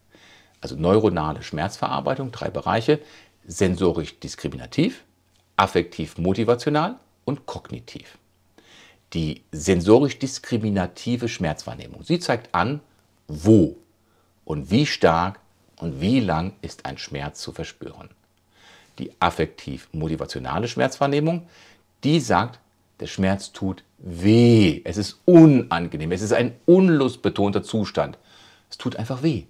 Also 0.62 0.76
neuronale 0.76 1.42
Schmerzverarbeitung, 1.42 2.32
drei 2.32 2.52
Bereiche, 2.52 3.00
sensorisch 3.44 4.20
diskriminativ, 4.20 5.06
affektiv 5.56 6.20
motivational 6.20 7.00
und 7.26 7.48
kognitiv. 7.48 8.20
Die 9.14 9.44
sensorisch 9.52 10.20
diskriminative 10.20 11.28
Schmerzwahrnehmung, 11.28 12.04
sie 12.04 12.20
zeigt 12.20 12.54
an, 12.54 12.82
wo 13.28 13.78
und 14.46 14.70
wie 14.70 14.86
stark 14.86 15.40
und 15.78 16.00
wie 16.00 16.20
lang 16.20 16.54
ist 16.62 16.86
ein 16.86 17.00
Schmerz 17.00 17.42
zu 17.42 17.52
verspüren. 17.52 18.12
Die 19.02 19.12
affektiv-motivationale 19.20 20.68
Schmerzwahrnehmung, 20.68 21.48
die 22.04 22.20
sagt, 22.20 22.60
der 23.00 23.08
Schmerz 23.08 23.52
tut 23.52 23.84
weh, 23.98 24.82
es 24.84 24.98
ist 24.98 25.20
unangenehm, 25.26 26.12
es 26.12 26.22
ist 26.22 26.34
ein 26.34 26.54
unlustbetonter 26.68 27.64
Zustand. 27.64 28.20
Es 28.70 28.78
tut 28.78 28.96
einfach 28.96 29.24
weh. 29.24 29.46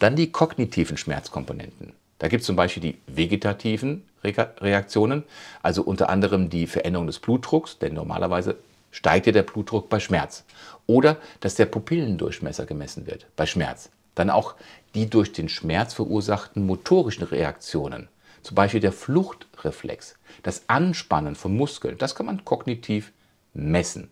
Dann 0.00 0.16
die 0.16 0.30
kognitiven 0.30 0.98
Schmerzkomponenten. 0.98 1.94
Da 2.18 2.28
gibt 2.28 2.42
es 2.42 2.46
zum 2.46 2.56
Beispiel 2.56 2.82
die 2.82 2.98
vegetativen 3.06 4.04
Reaktionen, 4.22 5.22
also 5.62 5.82
unter 5.82 6.10
anderem 6.10 6.50
die 6.50 6.66
Veränderung 6.66 7.06
des 7.06 7.18
Blutdrucks, 7.18 7.78
denn 7.78 7.94
normalerweise 7.94 8.56
steigt 8.90 9.24
ja 9.24 9.32
der 9.32 9.44
Blutdruck 9.44 9.88
bei 9.88 9.98
Schmerz. 9.98 10.44
Oder 10.86 11.16
dass 11.40 11.54
der 11.54 11.66
Pupillendurchmesser 11.66 12.66
gemessen 12.66 13.06
wird 13.06 13.26
bei 13.34 13.46
Schmerz. 13.46 13.88
Dann 14.14 14.28
auch 14.28 14.56
die 14.94 15.08
durch 15.08 15.32
den 15.32 15.48
Schmerz 15.48 15.94
verursachten 15.94 16.66
motorischen 16.66 17.24
Reaktionen, 17.24 18.08
zum 18.46 18.54
Beispiel 18.54 18.78
der 18.78 18.92
Fluchtreflex, 18.92 20.14
das 20.44 20.68
Anspannen 20.68 21.34
von 21.34 21.56
Muskeln, 21.56 21.98
das 21.98 22.14
kann 22.14 22.26
man 22.26 22.44
kognitiv 22.44 23.10
messen. 23.54 24.08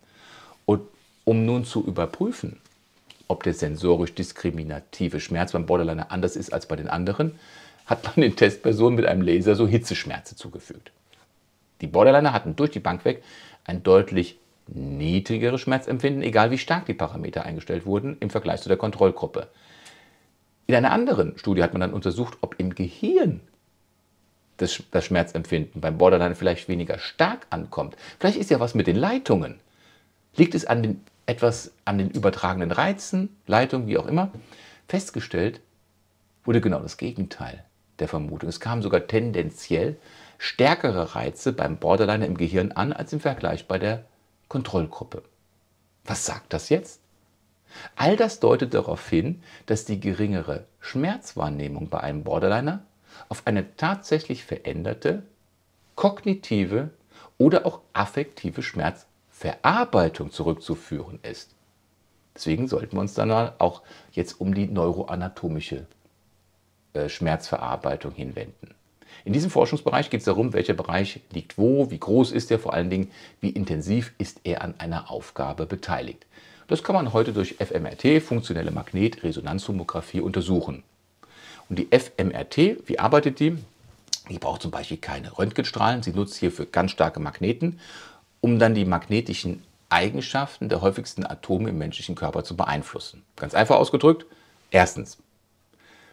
Und 0.66 0.82
um 1.22 1.46
nun 1.46 1.64
zu 1.64 1.84
überprüfen, 1.86 2.60
ob 3.28 3.44
der 3.44 3.54
sensorisch 3.54 4.12
diskriminative 4.12 5.20
Schmerz 5.20 5.52
beim 5.52 5.66
Borderliner 5.66 6.10
anders 6.10 6.34
ist 6.34 6.52
als 6.52 6.66
bei 6.66 6.74
den 6.74 6.88
anderen, 6.88 7.38
hat 7.86 8.04
man 8.04 8.22
den 8.22 8.34
Testpersonen 8.34 8.96
mit 8.96 9.06
einem 9.06 9.22
Laser 9.22 9.54
so 9.54 9.68
Hitzeschmerze 9.68 10.34
zugefügt. 10.34 10.90
Die 11.80 11.86
Borderliner 11.86 12.32
hatten 12.32 12.56
durch 12.56 12.72
die 12.72 12.80
Bank 12.80 13.04
weg 13.04 13.22
ein 13.64 13.84
deutlich 13.84 14.36
niedrigeres 14.66 15.60
Schmerzempfinden, 15.60 16.24
egal 16.24 16.50
wie 16.50 16.58
stark 16.58 16.86
die 16.86 16.94
Parameter 16.94 17.44
eingestellt 17.44 17.86
wurden 17.86 18.16
im 18.18 18.30
Vergleich 18.30 18.62
zu 18.62 18.68
der 18.68 18.78
Kontrollgruppe. 18.78 19.46
In 20.66 20.74
einer 20.74 20.90
anderen 20.90 21.38
Studie 21.38 21.62
hat 21.62 21.72
man 21.72 21.82
dann 21.82 21.92
untersucht, 21.92 22.38
ob 22.40 22.58
im 22.58 22.74
Gehirn 22.74 23.40
das, 24.56 24.82
das 24.90 25.04
Schmerzempfinden 25.04 25.80
beim 25.80 25.98
Borderline 25.98 26.34
vielleicht 26.34 26.68
weniger 26.68 26.98
stark 26.98 27.46
ankommt. 27.50 27.96
Vielleicht 28.18 28.38
ist 28.38 28.50
ja 28.50 28.60
was 28.60 28.74
mit 28.74 28.86
den 28.86 28.96
Leitungen. 28.96 29.60
Liegt 30.36 30.54
es 30.54 30.64
an 30.64 30.82
den, 30.82 31.04
etwas 31.26 31.72
an 31.84 31.98
den 31.98 32.10
übertragenen 32.10 32.70
Reizen, 32.70 33.36
Leitungen, 33.46 33.86
wie 33.86 33.98
auch 33.98 34.06
immer? 34.06 34.30
Festgestellt 34.88 35.60
wurde 36.44 36.60
genau 36.60 36.80
das 36.80 36.96
Gegenteil 36.96 37.64
der 37.98 38.08
Vermutung. 38.08 38.48
Es 38.48 38.60
kamen 38.60 38.82
sogar 38.82 39.06
tendenziell 39.06 39.96
stärkere 40.38 41.14
Reize 41.14 41.52
beim 41.52 41.78
Borderliner 41.78 42.26
im 42.26 42.36
Gehirn 42.36 42.72
an 42.72 42.92
als 42.92 43.12
im 43.12 43.20
Vergleich 43.20 43.66
bei 43.66 43.78
der 43.78 44.04
Kontrollgruppe. 44.48 45.22
Was 46.04 46.26
sagt 46.26 46.52
das 46.52 46.68
jetzt? 46.68 47.00
All 47.96 48.16
das 48.16 48.40
deutet 48.40 48.74
darauf 48.74 49.08
hin, 49.08 49.42
dass 49.66 49.84
die 49.84 50.00
geringere 50.00 50.66
Schmerzwahrnehmung 50.80 51.88
bei 51.88 52.00
einem 52.00 52.22
Borderliner 52.22 52.84
auf 53.28 53.46
eine 53.46 53.76
tatsächlich 53.76 54.44
veränderte 54.44 55.22
kognitive 55.94 56.90
oder 57.38 57.66
auch 57.66 57.80
affektive 57.92 58.62
Schmerzverarbeitung 58.62 60.30
zurückzuführen 60.30 61.18
ist. 61.22 61.54
Deswegen 62.34 62.66
sollten 62.66 62.96
wir 62.96 63.00
uns 63.00 63.14
dann 63.14 63.30
auch 63.30 63.82
jetzt 64.12 64.40
um 64.40 64.54
die 64.54 64.66
neuroanatomische 64.66 65.86
äh, 66.92 67.08
Schmerzverarbeitung 67.08 68.12
hinwenden. 68.12 68.74
In 69.24 69.32
diesem 69.32 69.50
Forschungsbereich 69.50 70.10
geht 70.10 70.20
es 70.20 70.26
darum, 70.26 70.52
welcher 70.52 70.74
Bereich 70.74 71.20
liegt 71.32 71.56
wo, 71.56 71.90
wie 71.90 71.98
groß 71.98 72.32
ist 72.32 72.50
er, 72.50 72.58
vor 72.58 72.74
allen 72.74 72.90
Dingen, 72.90 73.10
wie 73.40 73.50
intensiv 73.50 74.12
ist 74.18 74.40
er 74.44 74.62
an 74.62 74.74
einer 74.78 75.10
Aufgabe 75.10 75.66
beteiligt. 75.66 76.26
Das 76.66 76.82
kann 76.82 76.94
man 76.94 77.12
heute 77.12 77.32
durch 77.32 77.56
fMRT, 77.58 78.22
funktionelle 78.22 78.70
Magnetresonanztomographie, 78.70 80.20
untersuchen. 80.20 80.82
Und 81.68 81.78
die 81.78 81.88
fMRT, 81.90 82.88
wie 82.88 82.98
arbeitet 82.98 83.40
die? 83.40 83.56
Die 84.30 84.38
braucht 84.38 84.62
zum 84.62 84.70
Beispiel 84.70 84.96
keine 84.96 85.36
Röntgenstrahlen, 85.36 86.02
sie 86.02 86.12
nutzt 86.12 86.36
hierfür 86.36 86.66
ganz 86.66 86.90
starke 86.90 87.20
Magneten, 87.20 87.80
um 88.40 88.58
dann 88.58 88.74
die 88.74 88.84
magnetischen 88.84 89.62
Eigenschaften 89.90 90.68
der 90.68 90.80
häufigsten 90.80 91.26
Atome 91.26 91.70
im 91.70 91.78
menschlichen 91.78 92.14
Körper 92.14 92.42
zu 92.42 92.56
beeinflussen. 92.56 93.22
Ganz 93.36 93.54
einfach 93.54 93.76
ausgedrückt, 93.76 94.26
erstens, 94.70 95.18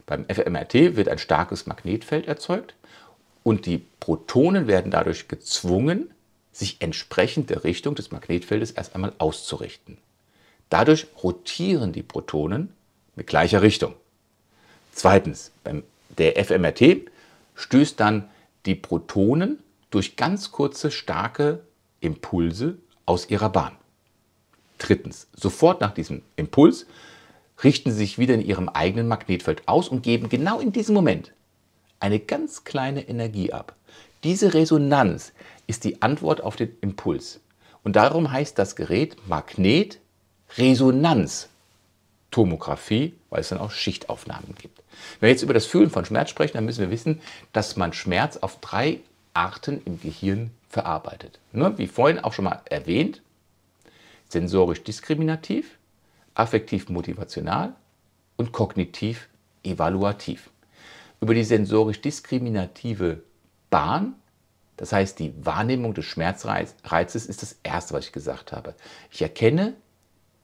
beim 0.06 0.26
fMRT 0.28 0.96
wird 0.96 1.08
ein 1.08 1.18
starkes 1.18 1.66
Magnetfeld 1.66 2.26
erzeugt 2.26 2.74
und 3.42 3.66
die 3.66 3.78
Protonen 4.00 4.66
werden 4.66 4.90
dadurch 4.90 5.28
gezwungen, 5.28 6.10
sich 6.52 6.76
entsprechend 6.80 7.50
der 7.50 7.64
Richtung 7.64 7.94
des 7.94 8.10
Magnetfeldes 8.10 8.72
erst 8.72 8.94
einmal 8.94 9.14
auszurichten. 9.18 9.98
Dadurch 10.68 11.06
rotieren 11.22 11.92
die 11.92 12.02
Protonen 12.02 12.72
mit 13.16 13.26
gleicher 13.26 13.62
Richtung. 13.62 13.94
Zweitens, 14.92 15.50
beim 15.64 15.82
der 16.18 16.36
fMRT 16.44 17.10
stößt 17.54 17.98
dann 17.98 18.28
die 18.66 18.74
Protonen 18.74 19.58
durch 19.90 20.16
ganz 20.16 20.52
kurze, 20.52 20.90
starke 20.90 21.60
Impulse 22.00 22.76
aus 23.06 23.28
ihrer 23.28 23.48
Bahn. 23.50 23.72
Drittens, 24.78 25.28
sofort 25.34 25.80
nach 25.80 25.94
diesem 25.94 26.22
Impuls 26.36 26.86
richten 27.62 27.90
sie 27.90 27.98
sich 27.98 28.18
wieder 28.18 28.34
in 28.34 28.44
ihrem 28.44 28.68
eigenen 28.68 29.08
Magnetfeld 29.08 29.68
aus 29.68 29.88
und 29.88 30.02
geben 30.02 30.28
genau 30.28 30.60
in 30.60 30.72
diesem 30.72 30.94
Moment 30.94 31.32
eine 32.00 32.18
ganz 32.18 32.64
kleine 32.64 33.08
Energie 33.08 33.52
ab. 33.52 33.76
Diese 34.24 34.54
Resonanz 34.54 35.32
ist 35.66 35.84
die 35.84 36.02
Antwort 36.02 36.40
auf 36.40 36.56
den 36.56 36.76
Impuls. 36.80 37.40
Und 37.84 37.96
darum 37.96 38.30
heißt 38.30 38.58
das 38.58 38.76
Gerät 38.76 39.16
Magnetresonanztomographie, 42.32 43.14
weil 43.30 43.40
es 43.40 43.48
dann 43.50 43.58
auch 43.58 43.70
Schichtaufnahmen 43.70 44.54
gibt. 44.60 44.82
Wenn 45.20 45.28
wir 45.28 45.30
jetzt 45.30 45.42
über 45.42 45.54
das 45.54 45.66
Fühlen 45.66 45.90
von 45.90 46.04
Schmerz 46.04 46.30
sprechen, 46.30 46.54
dann 46.54 46.64
müssen 46.64 46.80
wir 46.80 46.90
wissen, 46.90 47.20
dass 47.52 47.76
man 47.76 47.92
Schmerz 47.92 48.38
auf 48.38 48.58
drei 48.60 49.00
Arten 49.34 49.80
im 49.84 50.00
Gehirn 50.00 50.50
verarbeitet. 50.68 51.38
Ne? 51.52 51.76
Wie 51.78 51.86
vorhin 51.86 52.18
auch 52.18 52.32
schon 52.32 52.44
mal 52.44 52.60
erwähnt, 52.66 53.22
sensorisch 54.28 54.82
diskriminativ, 54.82 55.78
affektiv 56.34 56.88
motivational 56.88 57.74
und 58.36 58.52
kognitiv 58.52 59.28
evaluativ. 59.62 60.50
Über 61.20 61.34
die 61.34 61.44
sensorisch 61.44 62.00
diskriminative 62.00 63.22
Bahn, 63.70 64.14
das 64.76 64.92
heißt 64.92 65.18
die 65.18 65.32
Wahrnehmung 65.44 65.94
des 65.94 66.06
Schmerzreizes, 66.06 67.26
ist 67.26 67.42
das 67.42 67.56
Erste, 67.62 67.94
was 67.94 68.06
ich 68.06 68.12
gesagt 68.12 68.52
habe. 68.52 68.74
Ich 69.10 69.22
erkenne, 69.22 69.74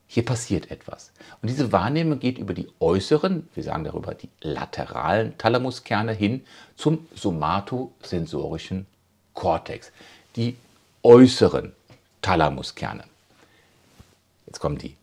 hier 0.09 0.25
passiert 0.25 0.71
etwas. 0.71 1.13
Und 1.41 1.51
diese 1.51 1.71
Wahrnehmung 1.71 2.19
geht 2.19 2.39
über 2.39 2.55
die 2.55 2.69
äußeren, 2.81 3.47
wir 3.55 3.63
sagen 3.63 3.85
darüber 3.85 4.15
die 4.15 4.31
lateralen 4.41 5.37
Thalamuskerne 5.37 6.13
hin 6.13 6.45
zum 6.77 7.07
somatosensorischen 7.15 8.87
Kortex, 9.35 9.93
die 10.35 10.57
äußeren 11.03 11.73
Thalamuskerne. 12.23 13.05
Jetzt 14.47 14.61
kommen 14.61 14.79
die 14.79 14.97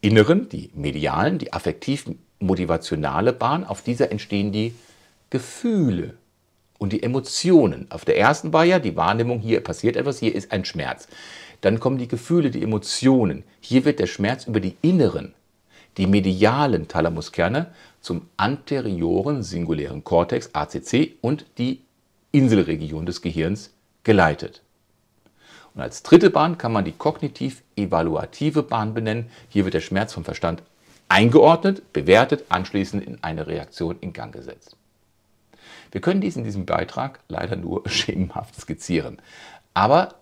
inneren, 0.00 0.48
die 0.48 0.70
medialen, 0.74 1.38
die 1.38 1.52
affektiv-motivationale 1.52 3.34
Bahn. 3.34 3.64
Auf 3.64 3.82
dieser 3.82 4.10
entstehen 4.10 4.52
die 4.52 4.74
Gefühle 5.28 6.14
und 6.78 6.92
die 6.92 7.02
Emotionen. 7.02 7.86
Auf 7.90 8.04
der 8.04 8.18
ersten 8.18 8.52
war 8.52 8.64
ja 8.64 8.78
die 8.78 8.96
Wahrnehmung, 8.96 9.40
hier 9.40 9.60
passiert 9.62 9.96
etwas, 9.96 10.18
hier 10.18 10.34
ist 10.34 10.52
ein 10.52 10.64
Schmerz. 10.64 11.08
Dann 11.60 11.80
kommen 11.80 11.98
die 11.98 12.08
Gefühle, 12.08 12.50
die 12.50 12.62
Emotionen. 12.62 13.44
Hier 13.60 13.84
wird 13.84 13.98
der 13.98 14.06
Schmerz 14.06 14.46
über 14.46 14.60
die 14.60 14.76
inneren, 14.82 15.34
die 15.96 16.06
medialen 16.06 16.88
Thalamuskerne 16.88 17.72
zum 18.00 18.28
anterioren 18.36 19.42
singulären 19.42 20.04
Kortex, 20.04 20.50
ACC, 20.52 21.14
und 21.20 21.46
die 21.56 21.80
Inselregion 22.32 23.06
des 23.06 23.22
Gehirns 23.22 23.70
geleitet. 24.02 24.60
Und 25.74 25.80
als 25.80 26.02
dritte 26.02 26.30
Bahn 26.30 26.58
kann 26.58 26.72
man 26.72 26.84
die 26.84 26.92
kognitiv-evaluative 26.92 28.62
Bahn 28.62 28.94
benennen. 28.94 29.30
Hier 29.48 29.64
wird 29.64 29.74
der 29.74 29.80
Schmerz 29.80 30.12
vom 30.12 30.24
Verstand 30.24 30.62
eingeordnet, 31.08 31.92
bewertet, 31.92 32.44
anschließend 32.48 33.04
in 33.04 33.22
eine 33.22 33.46
Reaktion 33.46 33.96
in 34.00 34.12
Gang 34.12 34.32
gesetzt. 34.32 34.76
Wir 35.94 36.00
können 36.00 36.20
dies 36.20 36.34
in 36.34 36.42
diesem 36.42 36.66
Beitrag 36.66 37.20
leider 37.28 37.54
nur 37.54 37.84
schemenhaft 37.88 38.60
skizzieren. 38.60 39.22
Aber 39.74 40.16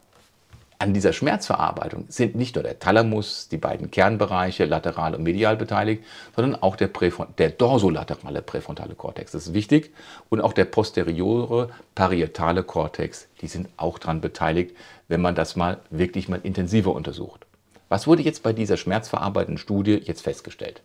an 0.78 0.92
dieser 0.92 1.14
Schmerzverarbeitung 1.14 2.04
sind 2.08 2.35
nicht 2.35 2.56
nur 2.56 2.62
der 2.62 2.78
Thalamus, 2.78 3.48
die 3.48 3.56
beiden 3.56 3.90
Kernbereiche 3.90 4.66
lateral 4.66 5.14
und 5.14 5.22
medial 5.22 5.56
beteiligt, 5.56 6.04
sondern 6.37 6.61
auch 6.61 6.76
der, 6.76 6.90
der 7.38 7.50
dorsolaterale 7.50 8.42
präfrontale 8.42 8.94
Kortex. 8.94 9.32
Das 9.32 9.46
ist 9.46 9.54
wichtig. 9.54 9.94
Und 10.28 10.42
auch 10.42 10.52
der 10.52 10.66
posteriore 10.66 11.70
parietale 11.94 12.64
Kortex, 12.64 13.28
die 13.40 13.46
sind 13.46 13.70
auch 13.78 13.98
daran 13.98 14.20
beteiligt, 14.20 14.76
wenn 15.08 15.22
man 15.22 15.35
das 15.35 15.56
mal 15.56 15.78
wirklich 15.88 16.28
mal 16.28 16.40
intensiver 16.42 16.92
untersucht. 16.94 17.46
Was 17.88 18.06
wurde 18.06 18.22
jetzt 18.22 18.42
bei 18.42 18.52
dieser 18.52 18.76
schmerzverarbeitenden 18.76 19.56
Studie 19.56 20.02
jetzt 20.04 20.20
festgestellt? 20.20 20.82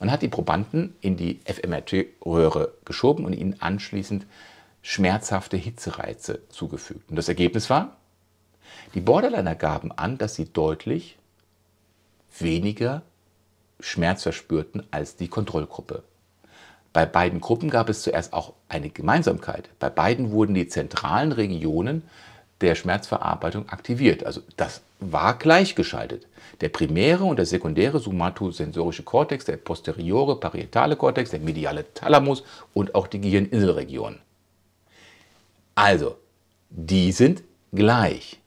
Man 0.00 0.10
hat 0.10 0.22
die 0.22 0.28
Probanden 0.28 0.96
in 1.02 1.16
die 1.16 1.40
fMRT-Röhre 1.44 2.72
geschoben 2.84 3.26
und 3.26 3.34
ihnen 3.34 3.60
anschließend 3.60 4.26
schmerzhafte 4.82 5.58
Hitzereize 5.58 6.40
zugefügt. 6.48 7.10
Und 7.10 7.16
das 7.16 7.28
Ergebnis 7.28 7.68
war, 7.68 7.98
die 8.94 9.00
Borderliner 9.00 9.54
gaben 9.54 9.92
an, 9.92 10.16
dass 10.16 10.34
sie 10.34 10.46
deutlich 10.46 11.18
weniger 12.38 13.02
Schmerz 13.78 14.22
verspürten 14.22 14.86
als 14.90 15.16
die 15.16 15.28
Kontrollgruppe. 15.28 16.02
Bei 16.94 17.04
beiden 17.04 17.40
Gruppen 17.40 17.68
gab 17.68 17.88
es 17.88 18.02
zuerst 18.02 18.32
auch 18.32 18.54
eine 18.68 18.88
Gemeinsamkeit. 18.88 19.68
Bei 19.78 19.90
beiden 19.90 20.30
wurden 20.30 20.54
die 20.54 20.66
zentralen 20.66 21.32
Regionen 21.32 22.02
der 22.60 22.74
Schmerzverarbeitung 22.74 23.68
aktiviert. 23.68 24.24
Also 24.24 24.42
das 24.56 24.82
war 25.00 25.34
gleichgeschaltet. 25.34 26.26
Der 26.60 26.68
primäre 26.68 27.24
und 27.24 27.36
der 27.36 27.46
sekundäre 27.46 28.00
somatosensorische 28.00 29.02
Kortex, 29.02 29.46
der 29.46 29.56
posteriore 29.56 30.38
parietale 30.38 30.96
Kortex, 30.96 31.30
der 31.30 31.40
mediale 31.40 31.92
Thalamus 31.94 32.44
und 32.74 32.94
auch 32.94 33.06
die 33.06 33.20
Gehirninselregion. 33.20 34.18
Also, 35.74 36.16
die 36.68 37.12
sind 37.12 37.42
gleich. 37.72 38.38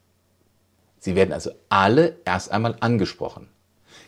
Sie 1.00 1.16
werden 1.16 1.34
also 1.34 1.52
alle 1.70 2.18
erst 2.24 2.52
einmal 2.52 2.78
angesprochen. 2.80 3.50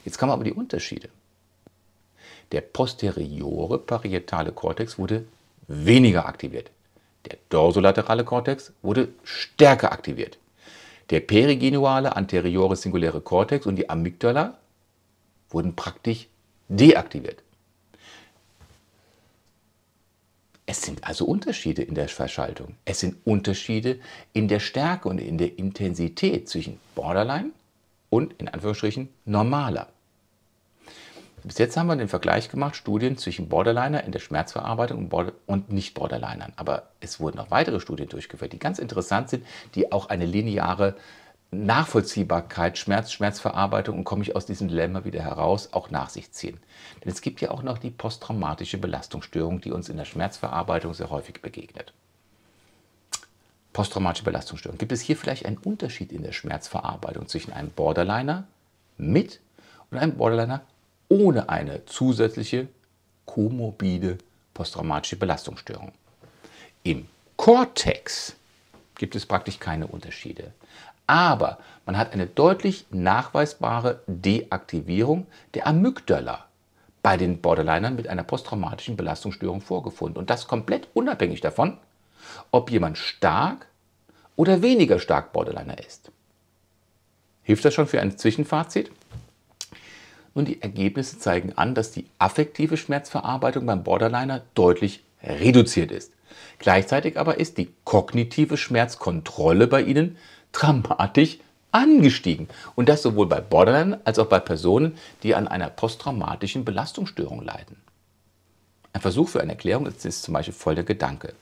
Jetzt 0.05 0.17
kommen 0.19 0.31
aber 0.31 0.43
die 0.43 0.53
Unterschiede. 0.53 1.09
Der 2.51 2.61
posteriore 2.61 3.79
parietale 3.79 4.51
Kortex 4.51 4.99
wurde 4.99 5.25
weniger 5.67 6.27
aktiviert. 6.27 6.69
Der 7.25 7.37
dorsolaterale 7.49 8.23
Kortex 8.23 8.73
wurde 8.81 9.09
stärker 9.23 9.91
aktiviert. 9.91 10.37
Der 11.09 11.19
perigenuale 11.19 12.15
anteriore 12.15 12.75
singuläre 12.75 13.21
Kortex 13.21 13.65
und 13.65 13.75
die 13.75 13.89
Amygdala 13.89 14.57
wurden 15.49 15.75
praktisch 15.75 16.27
deaktiviert. 16.67 17.41
Es 20.65 20.81
sind 20.81 21.03
also 21.03 21.25
Unterschiede 21.25 21.83
in 21.83 21.93
der 21.93 22.09
Verschaltung. 22.09 22.75
Es 22.85 22.99
sind 22.99 23.17
Unterschiede 23.23 23.99
in 24.33 24.47
der 24.47 24.59
Stärke 24.59 25.07
und 25.07 25.19
in 25.19 25.37
der 25.37 25.59
Intensität 25.59 26.49
zwischen 26.49 26.79
Borderline 26.95 27.51
und 28.09 28.33
in 28.39 28.47
Anführungsstrichen 28.47 29.09
normaler. 29.25 29.87
Bis 31.45 31.59
jetzt 31.59 31.77
haben 31.77 31.85
wir 31.85 31.95
den 31.95 32.07
Vergleich 32.07 32.49
gemacht, 32.49 32.75
Studien 32.75 33.17
zwischen 33.17 33.49
Borderliner 33.49 34.03
in 34.03 34.11
der 34.11 34.19
Schmerzverarbeitung 34.19 35.11
und 35.45 35.71
Nicht-Borderlinern. 35.71 36.53
Aber 36.55 36.89
es 37.01 37.19
wurden 37.19 37.37
auch 37.37 37.51
weitere 37.51 37.79
Studien 37.79 38.09
durchgeführt, 38.09 38.51
die 38.51 38.57
ganz 38.57 38.79
interessant 38.79 39.29
sind, 39.29 39.45
die 39.75 39.91
auch 39.91 40.09
eine 40.09 40.25
lineare 40.25 40.95
Nachvollziehbarkeit, 41.51 42.79
Schmerz, 42.79 43.11
Schmerzverarbeitung 43.11 43.99
und 43.99 44.03
komme 44.05 44.23
ich 44.23 44.35
aus 44.35 44.47
diesem 44.47 44.69
Dilemma 44.69 45.05
wieder 45.05 45.21
heraus, 45.21 45.69
auch 45.71 45.91
nach 45.91 46.09
sich 46.09 46.31
ziehen. 46.31 46.57
Denn 47.03 47.11
es 47.11 47.21
gibt 47.21 47.41
ja 47.41 47.51
auch 47.51 47.61
noch 47.61 47.77
die 47.77 47.91
posttraumatische 47.91 48.79
Belastungsstörung, 48.79 49.61
die 49.61 49.71
uns 49.71 49.87
in 49.87 49.97
der 49.97 50.05
Schmerzverarbeitung 50.05 50.95
sehr 50.95 51.11
häufig 51.11 51.43
begegnet. 51.43 51.93
Posttraumatische 53.71 54.25
Belastungsstörung. 54.25 54.79
Gibt 54.79 54.93
es 54.93 55.01
hier 55.01 55.15
vielleicht 55.15 55.45
einen 55.45 55.57
Unterschied 55.57 56.11
in 56.11 56.23
der 56.23 56.31
Schmerzverarbeitung 56.31 57.27
zwischen 57.27 57.53
einem 57.53 57.69
Borderliner 57.69 58.45
mit 58.97 59.41
und 59.91 59.99
einem 59.99 60.17
Borderliner 60.17 60.61
ohne 61.09 61.49
eine 61.49 61.85
zusätzliche 61.85 62.67
komorbide 63.25 64.17
posttraumatische 64.53 65.17
Belastungsstörung? 65.17 65.91
Im 66.83 67.07
Cortex 67.35 68.35
gibt 68.95 69.15
es 69.15 69.25
praktisch 69.25 69.59
keine 69.59 69.87
Unterschiede. 69.87 70.53
Aber 71.07 71.59
man 71.85 71.97
hat 71.97 72.13
eine 72.13 72.25
deutlich 72.25 72.85
nachweisbare 72.89 74.01
Deaktivierung 74.07 75.27
der 75.53 75.67
Amygdala 75.67 76.45
bei 77.03 77.17
den 77.17 77.39
Borderlinern 77.41 77.95
mit 77.95 78.07
einer 78.07 78.23
posttraumatischen 78.23 78.97
Belastungsstörung 78.97 79.61
vorgefunden. 79.61 80.17
Und 80.17 80.29
das 80.31 80.47
komplett 80.47 80.87
unabhängig 80.95 81.41
davon, 81.41 81.77
ob 82.51 82.71
jemand 82.71 82.97
stark 82.97 83.67
oder 84.35 84.63
weniger 84.63 84.99
stark 84.99 85.31
Borderliner 85.31 85.77
ist. 85.77 86.11
Hilft 87.43 87.63
das 87.63 87.75
schon 87.75 87.85
für 87.87 88.01
ein 88.01 88.17
Zwischenfazit? 88.17 88.89
Nun, 90.35 90.45
die 90.45 90.61
Ergebnisse 90.61 91.17
zeigen 91.17 91.53
an, 91.57 91.75
dass 91.75 91.91
die 91.91 92.05
affektive 92.19 92.75
Schmerzverarbeitung 92.75 93.65
beim 93.65 93.83
Borderliner 93.83 94.41
deutlich 94.53 95.01
reduziert 95.23 95.91
ist. 95.91 96.11
Gleichzeitig 96.59 97.17
aber 97.17 97.39
ist 97.39 97.57
die 97.57 97.73
kognitive 97.85 98.57
Schmerzkontrolle 98.57 99.67
bei 99.67 99.81
ihnen 99.81 100.17
dramatisch 100.51 101.39
angestiegen. 101.71 102.49
Und 102.75 102.89
das 102.89 103.01
sowohl 103.01 103.27
bei 103.27 103.39
Borderline 103.39 104.01
als 104.03 104.19
auch 104.19 104.27
bei 104.27 104.39
Personen, 104.39 104.97
die 105.23 105.35
an 105.35 105.47
einer 105.47 105.69
posttraumatischen 105.69 106.65
Belastungsstörung 106.65 107.41
leiden. 107.41 107.77
Ein 108.91 109.01
Versuch 109.01 109.29
für 109.29 109.41
eine 109.41 109.53
Erklärung 109.53 109.85
ist 109.87 110.23
zum 110.23 110.33
Beispiel 110.33 110.53
folgender 110.53 110.87
Gedanke. 110.87 111.33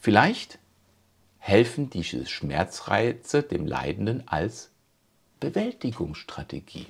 Vielleicht 0.00 0.58
helfen 1.38 1.88
diese 1.90 2.26
Schmerzreize 2.26 3.42
dem 3.42 3.66
Leidenden 3.66 4.26
als 4.26 4.70
Bewältigungsstrategie. 5.40 6.86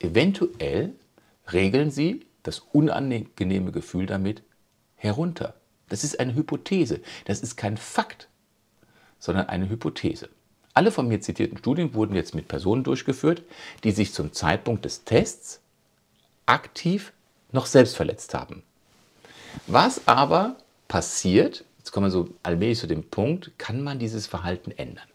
Eventuell 0.00 0.94
regeln 1.52 1.90
sie 1.90 2.26
das 2.42 2.60
unangenehme 2.72 3.70
Gefühl 3.70 4.06
damit 4.06 4.42
herunter. 4.96 5.54
Das 5.88 6.04
ist 6.04 6.18
eine 6.18 6.34
Hypothese, 6.34 7.00
das 7.26 7.40
ist 7.40 7.56
kein 7.56 7.76
Fakt 7.76 8.30
sondern 9.20 9.48
eine 9.48 9.68
Hypothese. 9.68 10.28
Alle 10.74 10.90
von 10.90 11.06
mir 11.06 11.20
zitierten 11.20 11.58
Studien 11.58 11.94
wurden 11.94 12.16
jetzt 12.16 12.34
mit 12.34 12.48
Personen 12.48 12.82
durchgeführt, 12.82 13.42
die 13.84 13.92
sich 13.92 14.12
zum 14.12 14.32
Zeitpunkt 14.32 14.84
des 14.84 15.04
Tests 15.04 15.60
aktiv 16.46 17.12
noch 17.52 17.66
selbst 17.66 17.96
verletzt 17.96 18.34
haben. 18.34 18.62
Was 19.66 20.08
aber 20.08 20.56
passiert, 20.88 21.64
jetzt 21.78 21.92
kommen 21.92 22.06
wir 22.06 22.10
so 22.10 22.30
allmählich 22.42 22.78
zu 22.78 22.86
dem 22.86 23.04
Punkt, 23.04 23.52
kann 23.58 23.82
man 23.82 23.98
dieses 23.98 24.26
Verhalten 24.26 24.70
ändern? 24.72 25.06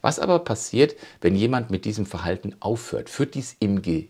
Was 0.00 0.18
aber 0.18 0.38
passiert, 0.40 0.96
wenn 1.20 1.36
jemand 1.36 1.70
mit 1.70 1.84
diesem 1.84 2.06
Verhalten 2.06 2.56
aufhört? 2.60 3.10
Führt 3.10 3.34
dies 3.34 3.56
im 3.60 3.82
Gehirn 3.82 4.08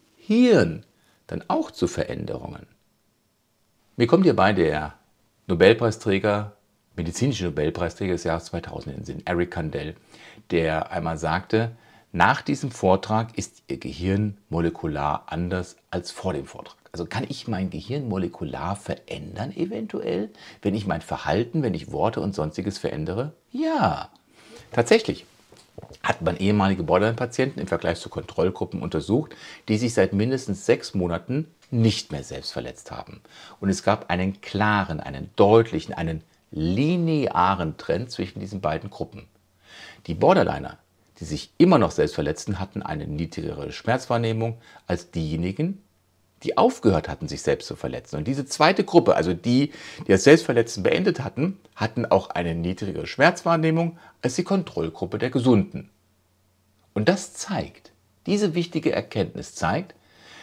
dann 1.26 1.44
auch 1.48 1.70
zu 1.70 1.86
Veränderungen? 1.86 2.66
Mir 3.96 4.06
kommt 4.06 4.24
hierbei 4.24 4.52
der 4.52 4.94
Nobelpreisträger, 5.46 6.52
medizinische 6.96 7.44
Nobelpreisträger 7.46 8.12
des 8.12 8.24
Jahres 8.24 8.46
2000 8.46 8.86
in 8.86 9.00
den 9.00 9.04
Sinn, 9.04 9.22
Eric 9.24 9.52
Kandel, 9.52 9.94
der 10.50 10.90
einmal 10.90 11.18
sagte, 11.18 11.72
nach 12.12 12.42
diesem 12.42 12.70
Vortrag 12.70 13.36
ist 13.36 13.62
Ihr 13.68 13.78
Gehirn 13.78 14.38
molekular 14.48 15.24
anders 15.26 15.76
als 15.90 16.10
vor 16.10 16.32
dem 16.32 16.46
Vortrag. 16.46 16.76
Also 16.92 17.06
kann 17.06 17.24
ich 17.28 17.46
mein 17.46 17.70
Gehirn 17.70 18.08
molekular 18.08 18.74
verändern 18.74 19.52
eventuell, 19.52 20.30
wenn 20.62 20.74
ich 20.74 20.86
mein 20.86 21.02
Verhalten, 21.02 21.62
wenn 21.62 21.74
ich 21.74 21.92
Worte 21.92 22.20
und 22.20 22.34
sonstiges 22.34 22.78
verändere? 22.78 23.32
Ja, 23.50 24.10
tatsächlich 24.72 25.26
hat 26.02 26.22
man 26.22 26.36
ehemalige 26.36 26.82
Borderline-Patienten 26.82 27.60
im 27.60 27.66
Vergleich 27.66 28.00
zu 28.00 28.08
Kontrollgruppen 28.08 28.82
untersucht, 28.82 29.34
die 29.68 29.78
sich 29.78 29.94
seit 29.94 30.12
mindestens 30.12 30.66
sechs 30.66 30.94
Monaten 30.94 31.48
nicht 31.70 32.12
mehr 32.12 32.22
selbst 32.22 32.52
verletzt 32.52 32.90
haben. 32.90 33.20
Und 33.60 33.68
es 33.68 33.82
gab 33.82 34.10
einen 34.10 34.40
klaren, 34.40 35.00
einen 35.00 35.30
deutlichen, 35.36 35.94
einen 35.94 36.22
linearen 36.50 37.76
Trend 37.76 38.10
zwischen 38.10 38.40
diesen 38.40 38.60
beiden 38.60 38.90
Gruppen. 38.90 39.26
Die 40.06 40.14
Borderliner, 40.14 40.78
die 41.18 41.24
sich 41.24 41.50
immer 41.58 41.78
noch 41.78 41.90
selbst 41.90 42.14
verletzten, 42.14 42.60
hatten 42.60 42.82
eine 42.82 43.06
niedrigere 43.06 43.72
Schmerzwahrnehmung 43.72 44.58
als 44.86 45.10
diejenigen, 45.10 45.82
die 46.42 46.59
aufgehört 46.59 47.09
hatten, 47.09 47.29
sich 47.29 47.42
selbst 47.42 47.66
zu 47.66 47.77
verletzen. 47.77 48.16
Und 48.16 48.29
diese 48.29 48.46
zweite 48.46 48.85
Gruppe, 48.85 49.16
also 49.16 49.33
die, 49.33 49.72
die 50.07 50.12
das 50.12 50.25
Selbstverletzen 50.25 50.83
beendet 50.83 51.25
hatten, 51.25 51.59
hatten 51.75 52.05
auch 52.05 52.31
eine 52.31 52.55
niedrigere 52.55 53.07
Schmerzwahrnehmung 53.07 53.99
als 54.22 54.35
die 54.35 54.44
Kontrollgruppe 54.44 55.18
der 55.18 55.31
Gesunden. 55.31 55.90
Und 56.92 57.09
das 57.09 57.33
zeigt, 57.33 57.92
diese 58.27 58.55
wichtige 58.55 58.92
Erkenntnis 58.92 59.55
zeigt, 59.55 59.94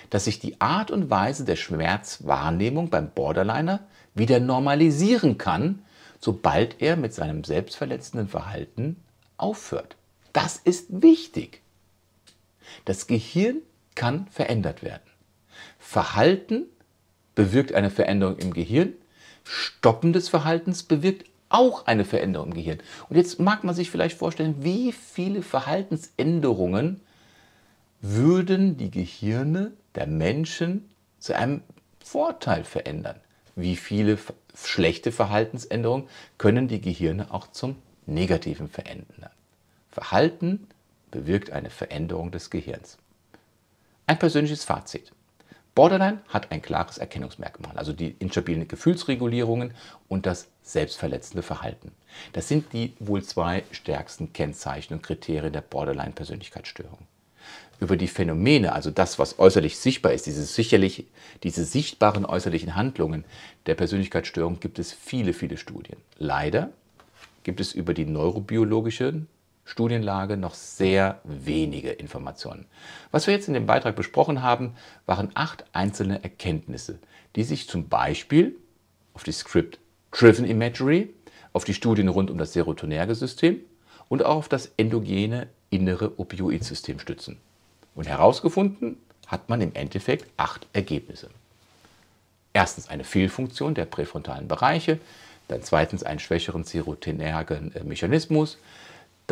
dass 0.09 0.25
sich 0.25 0.39
die 0.39 0.61
Art 0.61 0.91
und 0.91 1.09
Weise 1.09 1.45
der 1.45 1.55
Schmerzwahrnehmung 1.55 2.89
beim 2.89 3.09
Borderliner 3.09 3.79
wieder 4.13 4.39
normalisieren 4.39 5.37
kann, 5.37 5.83
sobald 6.19 6.81
er 6.81 6.95
mit 6.95 7.13
seinem 7.13 7.43
selbstverletzenden 7.43 8.27
Verhalten 8.27 8.97
aufhört. 9.37 9.95
Das 10.31 10.57
ist 10.57 11.01
wichtig. 11.01 11.61
Das 12.85 13.07
Gehirn 13.07 13.61
kann 13.95 14.27
verändert 14.27 14.83
werden. 14.83 15.12
Verhalten 15.93 16.65
bewirkt 17.35 17.71
eine 17.73 17.91
Veränderung 17.91 18.39
im 18.39 18.51
Gehirn. 18.51 18.93
Stoppen 19.43 20.11
des 20.11 20.27
Verhaltens 20.27 20.81
bewirkt 20.81 21.29
auch 21.49 21.85
eine 21.85 22.03
Veränderung 22.03 22.47
im 22.47 22.53
Gehirn. 22.55 22.79
Und 23.09 23.15
jetzt 23.15 23.39
mag 23.39 23.63
man 23.63 23.75
sich 23.75 23.91
vielleicht 23.91 24.17
vorstellen, 24.17 24.55
wie 24.63 24.91
viele 24.91 25.43
Verhaltensänderungen 25.43 27.01
würden 28.01 28.75
die 28.75 28.89
Gehirne 28.89 29.71
der 29.93 30.07
Menschen 30.07 30.89
zu 31.19 31.35
einem 31.35 31.61
Vorteil 32.03 32.63
verändern. 32.63 33.19
Wie 33.55 33.75
viele 33.75 34.17
schlechte 34.55 35.11
Verhaltensänderungen 35.11 36.09
können 36.39 36.67
die 36.67 36.81
Gehirne 36.81 37.31
auch 37.31 37.51
zum 37.51 37.75
Negativen 38.07 38.67
verändern. 38.67 39.29
Verhalten 39.91 40.65
bewirkt 41.11 41.51
eine 41.51 41.69
Veränderung 41.69 42.31
des 42.31 42.49
Gehirns. 42.49 42.97
Ein 44.07 44.17
persönliches 44.17 44.63
Fazit. 44.63 45.11
Borderline 45.75 46.21
hat 46.27 46.51
ein 46.51 46.61
klares 46.61 46.99
Erkennungsmerkmal, 46.99 47.75
also 47.77 47.93
die 47.93 48.15
instabilen 48.19 48.67
Gefühlsregulierungen 48.67 49.73
und 50.07 50.27
das 50.27 50.47
selbstverletzende 50.61 51.41
Verhalten. 51.41 51.91
Das 52.33 52.47
sind 52.47 52.73
die 52.73 52.93
wohl 52.99 53.23
zwei 53.23 53.63
stärksten 53.71 54.33
Kennzeichen 54.33 54.93
und 54.93 55.01
Kriterien 55.01 55.51
der 55.51 55.61
Borderline-Persönlichkeitsstörung. 55.61 56.99
Über 57.79 57.97
die 57.97 58.07
Phänomene, 58.07 58.73
also 58.73 58.91
das, 58.91 59.17
was 59.17 59.39
äußerlich 59.39 59.77
sichtbar 59.77 60.13
ist, 60.13 60.27
diese, 60.27 60.43
sicherlich, 60.43 61.07
diese 61.41 61.65
sichtbaren 61.65 62.25
äußerlichen 62.25 62.75
Handlungen 62.75 63.25
der 63.65 63.73
Persönlichkeitsstörung, 63.73 64.59
gibt 64.59 64.77
es 64.77 64.93
viele, 64.93 65.33
viele 65.33 65.57
Studien. 65.57 65.97
Leider 66.17 66.69
gibt 67.41 67.59
es 67.59 67.73
über 67.73 67.95
die 67.95 68.05
neurobiologischen 68.05 69.27
Studienlage 69.65 70.37
noch 70.37 70.53
sehr 70.53 71.21
wenige 71.23 71.91
Informationen. 71.91 72.65
Was 73.11 73.27
wir 73.27 73.33
jetzt 73.33 73.47
in 73.47 73.53
dem 73.53 73.65
Beitrag 73.65 73.95
besprochen 73.95 74.41
haben, 74.41 74.75
waren 75.05 75.31
acht 75.35 75.65
einzelne 75.73 76.23
Erkenntnisse, 76.23 76.99
die 77.35 77.43
sich 77.43 77.67
zum 77.69 77.87
Beispiel 77.87 78.55
auf 79.13 79.23
die 79.23 79.31
Script-Driven 79.31 80.45
Imagery, 80.45 81.13
auf 81.53 81.63
die 81.63 81.73
Studien 81.73 82.07
rund 82.07 82.29
um 82.29 82.37
das 82.37 82.53
Serotonergesystem 82.53 83.59
und 84.09 84.25
auch 84.25 84.37
auf 84.37 84.49
das 84.49 84.71
endogene 84.77 85.47
innere 85.69 86.19
Opioidsystem 86.19 86.99
stützen. 86.99 87.37
Und 87.95 88.07
herausgefunden 88.07 88.97
hat 89.27 89.49
man 89.49 89.61
im 89.61 89.73
Endeffekt 89.73 90.27
acht 90.37 90.67
Ergebnisse. 90.73 91.29
Erstens 92.53 92.87
eine 92.87 93.03
Fehlfunktion 93.03 93.73
der 93.73 93.85
präfrontalen 93.85 94.47
Bereiche, 94.47 94.99
dann 95.47 95.63
zweitens 95.63 96.03
einen 96.03 96.19
schwächeren 96.19 96.63
serotonergen 96.63 97.75
äh, 97.75 97.83
Mechanismus, 97.83 98.57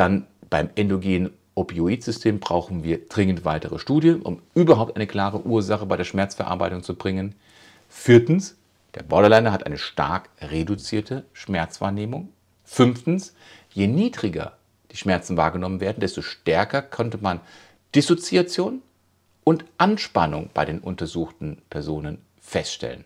dann 0.01 0.25
beim 0.49 0.71
endogenen 0.73 1.31
Opioidsystem 1.53 2.39
brauchen 2.39 2.83
wir 2.83 3.07
dringend 3.07 3.45
weitere 3.45 3.77
Studien, 3.77 4.23
um 4.23 4.41
überhaupt 4.55 4.95
eine 4.95 5.05
klare 5.05 5.45
Ursache 5.45 5.85
bei 5.85 5.95
der 5.95 6.05
Schmerzverarbeitung 6.05 6.81
zu 6.81 6.95
bringen. 6.95 7.35
Viertens, 7.87 8.57
der 8.95 9.03
Borderliner 9.03 9.51
hat 9.51 9.67
eine 9.67 9.77
stark 9.77 10.29
reduzierte 10.41 11.23
Schmerzwahrnehmung. 11.33 12.29
Fünftens, 12.63 13.35
je 13.69 13.85
niedriger 13.85 14.53
die 14.91 14.97
Schmerzen 14.97 15.37
wahrgenommen 15.37 15.81
werden, 15.81 15.99
desto 15.99 16.23
stärker 16.23 16.81
konnte 16.81 17.19
man 17.19 17.39
Dissoziation 17.93 18.81
und 19.43 19.65
Anspannung 19.77 20.49
bei 20.51 20.65
den 20.65 20.79
untersuchten 20.79 21.61
Personen 21.69 22.17
feststellen. 22.41 23.05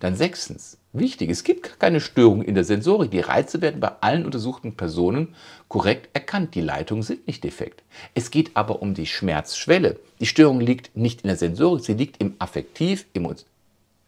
Dann 0.00 0.16
sechstens, 0.16 0.78
wichtig, 0.92 1.30
es 1.30 1.44
gibt 1.44 1.78
keine 1.78 2.00
Störung 2.00 2.42
in 2.42 2.54
der 2.54 2.64
Sensorik. 2.64 3.10
Die 3.10 3.20
Reize 3.20 3.60
werden 3.62 3.80
bei 3.80 3.92
allen 4.00 4.24
untersuchten 4.24 4.76
Personen 4.76 5.34
korrekt 5.68 6.08
erkannt. 6.12 6.54
Die 6.54 6.60
Leitungen 6.60 7.02
sind 7.02 7.26
nicht 7.26 7.44
defekt. 7.44 7.82
Es 8.14 8.30
geht 8.30 8.52
aber 8.54 8.82
um 8.82 8.94
die 8.94 9.06
Schmerzschwelle. 9.06 9.98
Die 10.20 10.26
Störung 10.26 10.60
liegt 10.60 10.96
nicht 10.96 11.22
in 11.22 11.28
der 11.28 11.36
Sensorik, 11.36 11.84
sie 11.84 11.94
liegt 11.94 12.20
im 12.20 12.34
affektiv, 12.38 13.06
im 13.12 13.34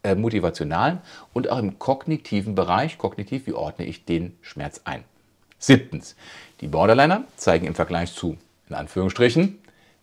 äh, 0.03 0.15
motivationalen 0.15 1.01
und 1.33 1.51
auch 1.51 1.59
im 1.59 1.79
kognitiven 1.79 2.55
Bereich. 2.55 2.99
Kognitiv, 2.99 3.47
wie 3.47 3.53
ordne 3.53 3.87
ich 3.87 4.05
den 4.05 4.37
Schmerz 4.43 4.81
ein? 4.85 5.05
Siebtens, 5.59 6.17
die 6.61 6.69
Borderliner 6.69 7.25
zeigen 7.37 7.67
im 7.67 7.75
Vergleich 7.75 8.13
zu, 8.13 8.37
in 8.69 8.75
Anführungsstrichen, 8.75 9.59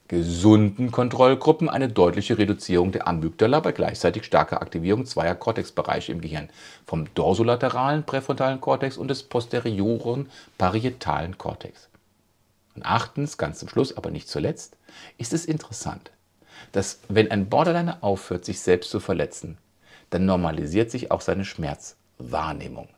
gesunden 0.08 0.92
Kontrollgruppen 0.92 1.70
eine 1.70 1.90
deutliche 1.90 2.38
Reduzierung 2.38 2.92
der 2.92 3.08
Amygdala 3.08 3.60
bei 3.62 3.72
gleichzeitig 3.72 4.26
starker 4.26 4.62
Aktivierung 4.62 5.06
zweier 5.06 5.36
Kortexbereiche 5.36 6.12
im 6.12 6.22
Gehirn, 6.22 6.50
vom 6.86 7.14
dorsolateralen 7.14 8.04
präfrontalen 8.04 8.62
Kortex 8.62 8.98
und 8.98 9.08
des 9.08 9.24
posterioren 9.24 10.30
parietalen 10.58 11.38
Kortex. 11.38 11.90
Und 12.76 12.86
achtens, 12.86 13.38
ganz 13.38 13.60
zum 13.60 13.70
Schluss, 13.70 13.96
aber 13.96 14.12
nicht 14.12 14.28
zuletzt, 14.28 14.76
ist 15.18 15.34
es 15.34 15.46
interessant, 15.46 16.12
dass 16.72 17.00
wenn 17.08 17.32
ein 17.32 17.50
Borderliner 17.50 18.00
aufhört, 18.02 18.46
sich 18.46 18.60
selbst 18.60 18.90
zu 18.90 19.00
verletzen, 19.00 19.58
dann 20.10 20.26
normalisiert 20.26 20.92
sich 20.92 21.12
auch 21.12 21.22
seine 21.22 21.46
Schmerzwahrnehmung. 21.46 22.90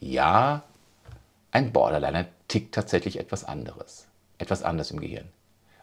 Ja, 0.00 0.62
ein 1.50 1.72
Borderliner 1.72 2.26
tickt 2.48 2.74
tatsächlich 2.74 3.18
etwas 3.18 3.44
anderes, 3.44 4.06
etwas 4.38 4.62
anders 4.62 4.90
im 4.90 5.00
Gehirn. 5.00 5.28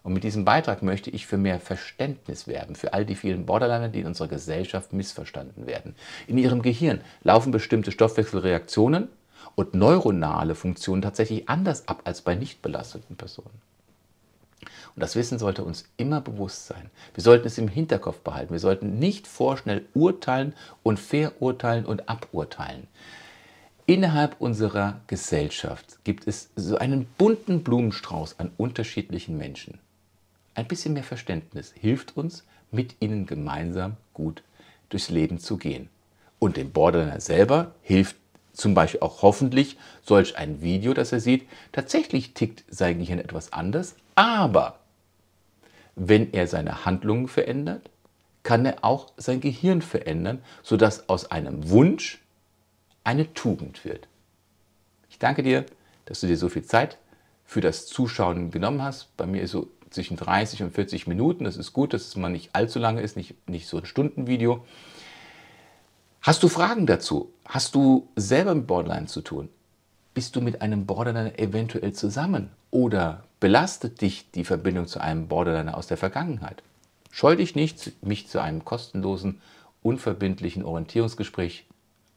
Und 0.04 0.14
mit 0.14 0.24
diesem 0.24 0.46
Beitrag 0.46 0.82
möchte 0.82 1.12
ich 1.12 1.28
für 1.28 1.38
mehr 1.38 1.60
Verständnis 1.60 2.48
werben, 2.48 2.76
für 2.76 2.94
all 2.94 3.06
die 3.06 3.16
vielen 3.16 3.46
Borderliner, 3.46 3.90
die 3.90 4.00
in 4.00 4.08
unserer 4.08 4.28
Gesellschaft 4.28 4.94
missverstanden 4.94 5.68
werden. 5.68 5.96
In 6.28 6.38
ihrem 6.38 6.64
Gehirn 6.64 7.02
laufen 7.24 7.52
bestimmte 7.52 7.92
Stoffwechselreaktionen 7.92 9.10
und 9.56 9.76
neuronale 9.76 10.56
Funktionen 10.56 11.02
tatsächlich 11.02 11.50
anders 11.50 11.88
ab 11.88 12.02
als 12.06 12.22
bei 12.22 12.36
nicht 12.36 12.62
belasteten 12.62 13.16
Personen. 13.16 13.62
Und 14.96 15.02
das 15.02 15.16
Wissen 15.16 15.40
sollte 15.40 15.64
uns 15.64 15.86
immer 15.98 16.20
bewusst 16.20 16.68
sein. 16.68 16.90
Wir 17.14 17.24
sollten 17.24 17.48
es 17.48 17.58
im 17.58 17.68
Hinterkopf 17.68 18.20
behalten. 18.20 18.54
Wir 18.54 18.60
sollten 18.60 19.00
nicht 19.00 19.28
vorschnell 19.28 19.86
urteilen 19.94 20.54
und 20.84 21.00
verurteilen 21.00 21.86
und 21.86 22.10
aburteilen. 22.10 22.88
Innerhalb 23.92 24.40
unserer 24.40 25.02
Gesellschaft 25.08 26.00
gibt 26.06 26.26
es 26.26 26.50
so 26.56 26.78
einen 26.78 27.06
bunten 27.18 27.62
Blumenstrauß 27.62 28.40
an 28.40 28.52
unterschiedlichen 28.56 29.38
Menschen 29.38 29.80
ein 30.54 30.68
bisschen 30.68 30.94
mehr 30.94 31.04
Verständnis 31.04 31.74
hilft 31.78 32.16
uns, 32.18 32.46
mit 32.72 32.96
ihnen 33.02 33.26
gemeinsam 33.26 33.98
gut 34.14 34.44
durchs 34.90 35.10
Leben 35.10 35.40
zu 35.40 35.58
gehen. 35.58 35.90
Und 36.40 36.58
dem 36.58 36.72
Borderliner 36.72 37.20
selber 37.20 37.72
hilft 37.82 38.16
zum 38.54 38.74
Beispiel 38.74 39.02
auch 39.02 39.22
hoffentlich 39.22 39.78
solch 40.04 40.38
ein 40.38 40.62
Video, 40.62 40.94
das 40.94 41.12
er 41.12 41.20
sieht. 41.20 41.48
Tatsächlich 41.72 42.34
tickt 42.34 42.64
sein 42.70 43.00
Gehirn 43.00 43.20
etwas 43.20 43.54
anders, 43.54 43.96
aber 44.16 44.80
wenn 45.96 46.32
er 46.34 46.48
seine 46.48 46.86
Handlungen 46.86 47.28
verändert, 47.28 47.90
kann 48.44 48.66
er 48.66 48.84
auch 48.84 49.12
sein 49.18 49.40
Gehirn 49.40 49.82
verändern, 49.82 50.42
sodass 50.64 51.10
aus 51.10 51.30
einem 51.30 51.70
Wunsch 51.70 52.21
eine 53.04 53.34
Tugend 53.34 53.84
wird. 53.86 54.08
Ich 55.10 55.20
danke 55.20 55.44
dir, 55.44 55.66
dass 56.06 56.22
du 56.22 56.28
dir 56.28 56.38
so 56.38 56.50
viel 56.50 56.64
Zeit 56.64 56.98
für 57.46 57.62
das 57.62 57.86
Zuschauen 57.86 58.52
genommen 58.52 58.82
hast. 58.82 59.16
Bei 59.18 59.26
mir 59.26 59.42
ist 59.42 59.52
so 59.52 59.70
zwischen 59.90 60.18
30 60.18 60.64
und 60.64 60.74
40 60.74 61.08
Minuten. 61.08 61.44
Das 61.44 61.58
ist 61.58 61.74
gut, 61.74 61.94
dass 61.94 62.08
es 62.08 62.16
mal 62.16 62.30
nicht 62.30 62.56
allzu 62.56 62.80
lange 62.80 63.02
ist, 63.02 63.18
nicht, 63.18 63.36
nicht 63.48 63.68
so 63.68 63.78
ein 63.78 63.86
Stundenvideo. 63.86 64.66
Hast 66.22 66.44
du 66.44 66.50
Fragen 66.50 66.86
dazu? 66.86 67.34
Hast 67.46 67.76
du 67.76 68.08
selber 68.16 68.56
mit 68.56 68.68
Borderline 68.68 69.08
zu 69.08 69.22
tun? 69.22 69.50
Bist 70.14 70.36
du 70.36 70.42
mit 70.42 70.62
einem 70.62 70.86
Borderliner 70.86 71.40
eventuell 71.40 71.94
zusammen? 71.94 72.52
Oder 72.70 73.24
belastet 73.40 74.02
dich 74.02 74.32
die 74.32 74.46
Verbindung 74.46 74.88
zu 74.88 75.02
einem 75.02 75.28
Borderliner 75.28 75.76
aus 75.76 75.88
der 75.88 75.98
Vergangenheit? 75.98 76.64
Scheu 77.12 77.36
dich 77.36 77.56
nicht, 77.56 78.04
mich 78.04 78.28
zu 78.28 78.40
einem 78.40 78.64
kostenlosen, 78.64 79.42
unverbindlichen 79.84 80.64
Orientierungsgespräch 80.64 81.66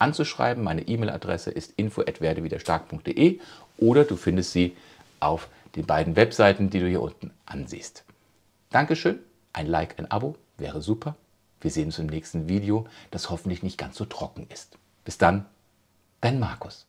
anzuschreiben. 0.04 0.62
Meine 0.62 0.82
E-Mail-Adresse 0.86 1.50
ist 1.50 1.72
info@werdewiderstark.de 1.76 3.40
oder 3.78 4.04
du 4.04 4.16
findest 4.16 4.52
sie 4.52 4.76
auf 5.18 5.48
den 5.74 5.86
beiden 5.86 6.14
Webseiten, 6.14 6.70
die 6.70 6.78
du 6.78 6.86
hier 6.86 7.02
unten 7.02 7.30
ansiehst. 7.46 8.04
Dankeschön, 8.70 9.18
ein 9.52 9.66
Like, 9.66 9.98
ein 9.98 10.10
Abo 10.10 10.36
wäre 10.58 10.82
super. 10.82 11.16
Wir 11.60 11.70
sehen 11.70 11.86
uns 11.86 11.98
im 11.98 12.06
nächsten 12.06 12.48
Video, 12.48 12.86
das 13.10 13.30
hoffentlich 13.30 13.62
nicht 13.62 13.78
ganz 13.78 13.96
so 13.96 14.04
trocken 14.04 14.46
ist. 14.52 14.78
Bis 15.04 15.18
dann, 15.18 15.46
dein 16.20 16.38
Markus. 16.38 16.86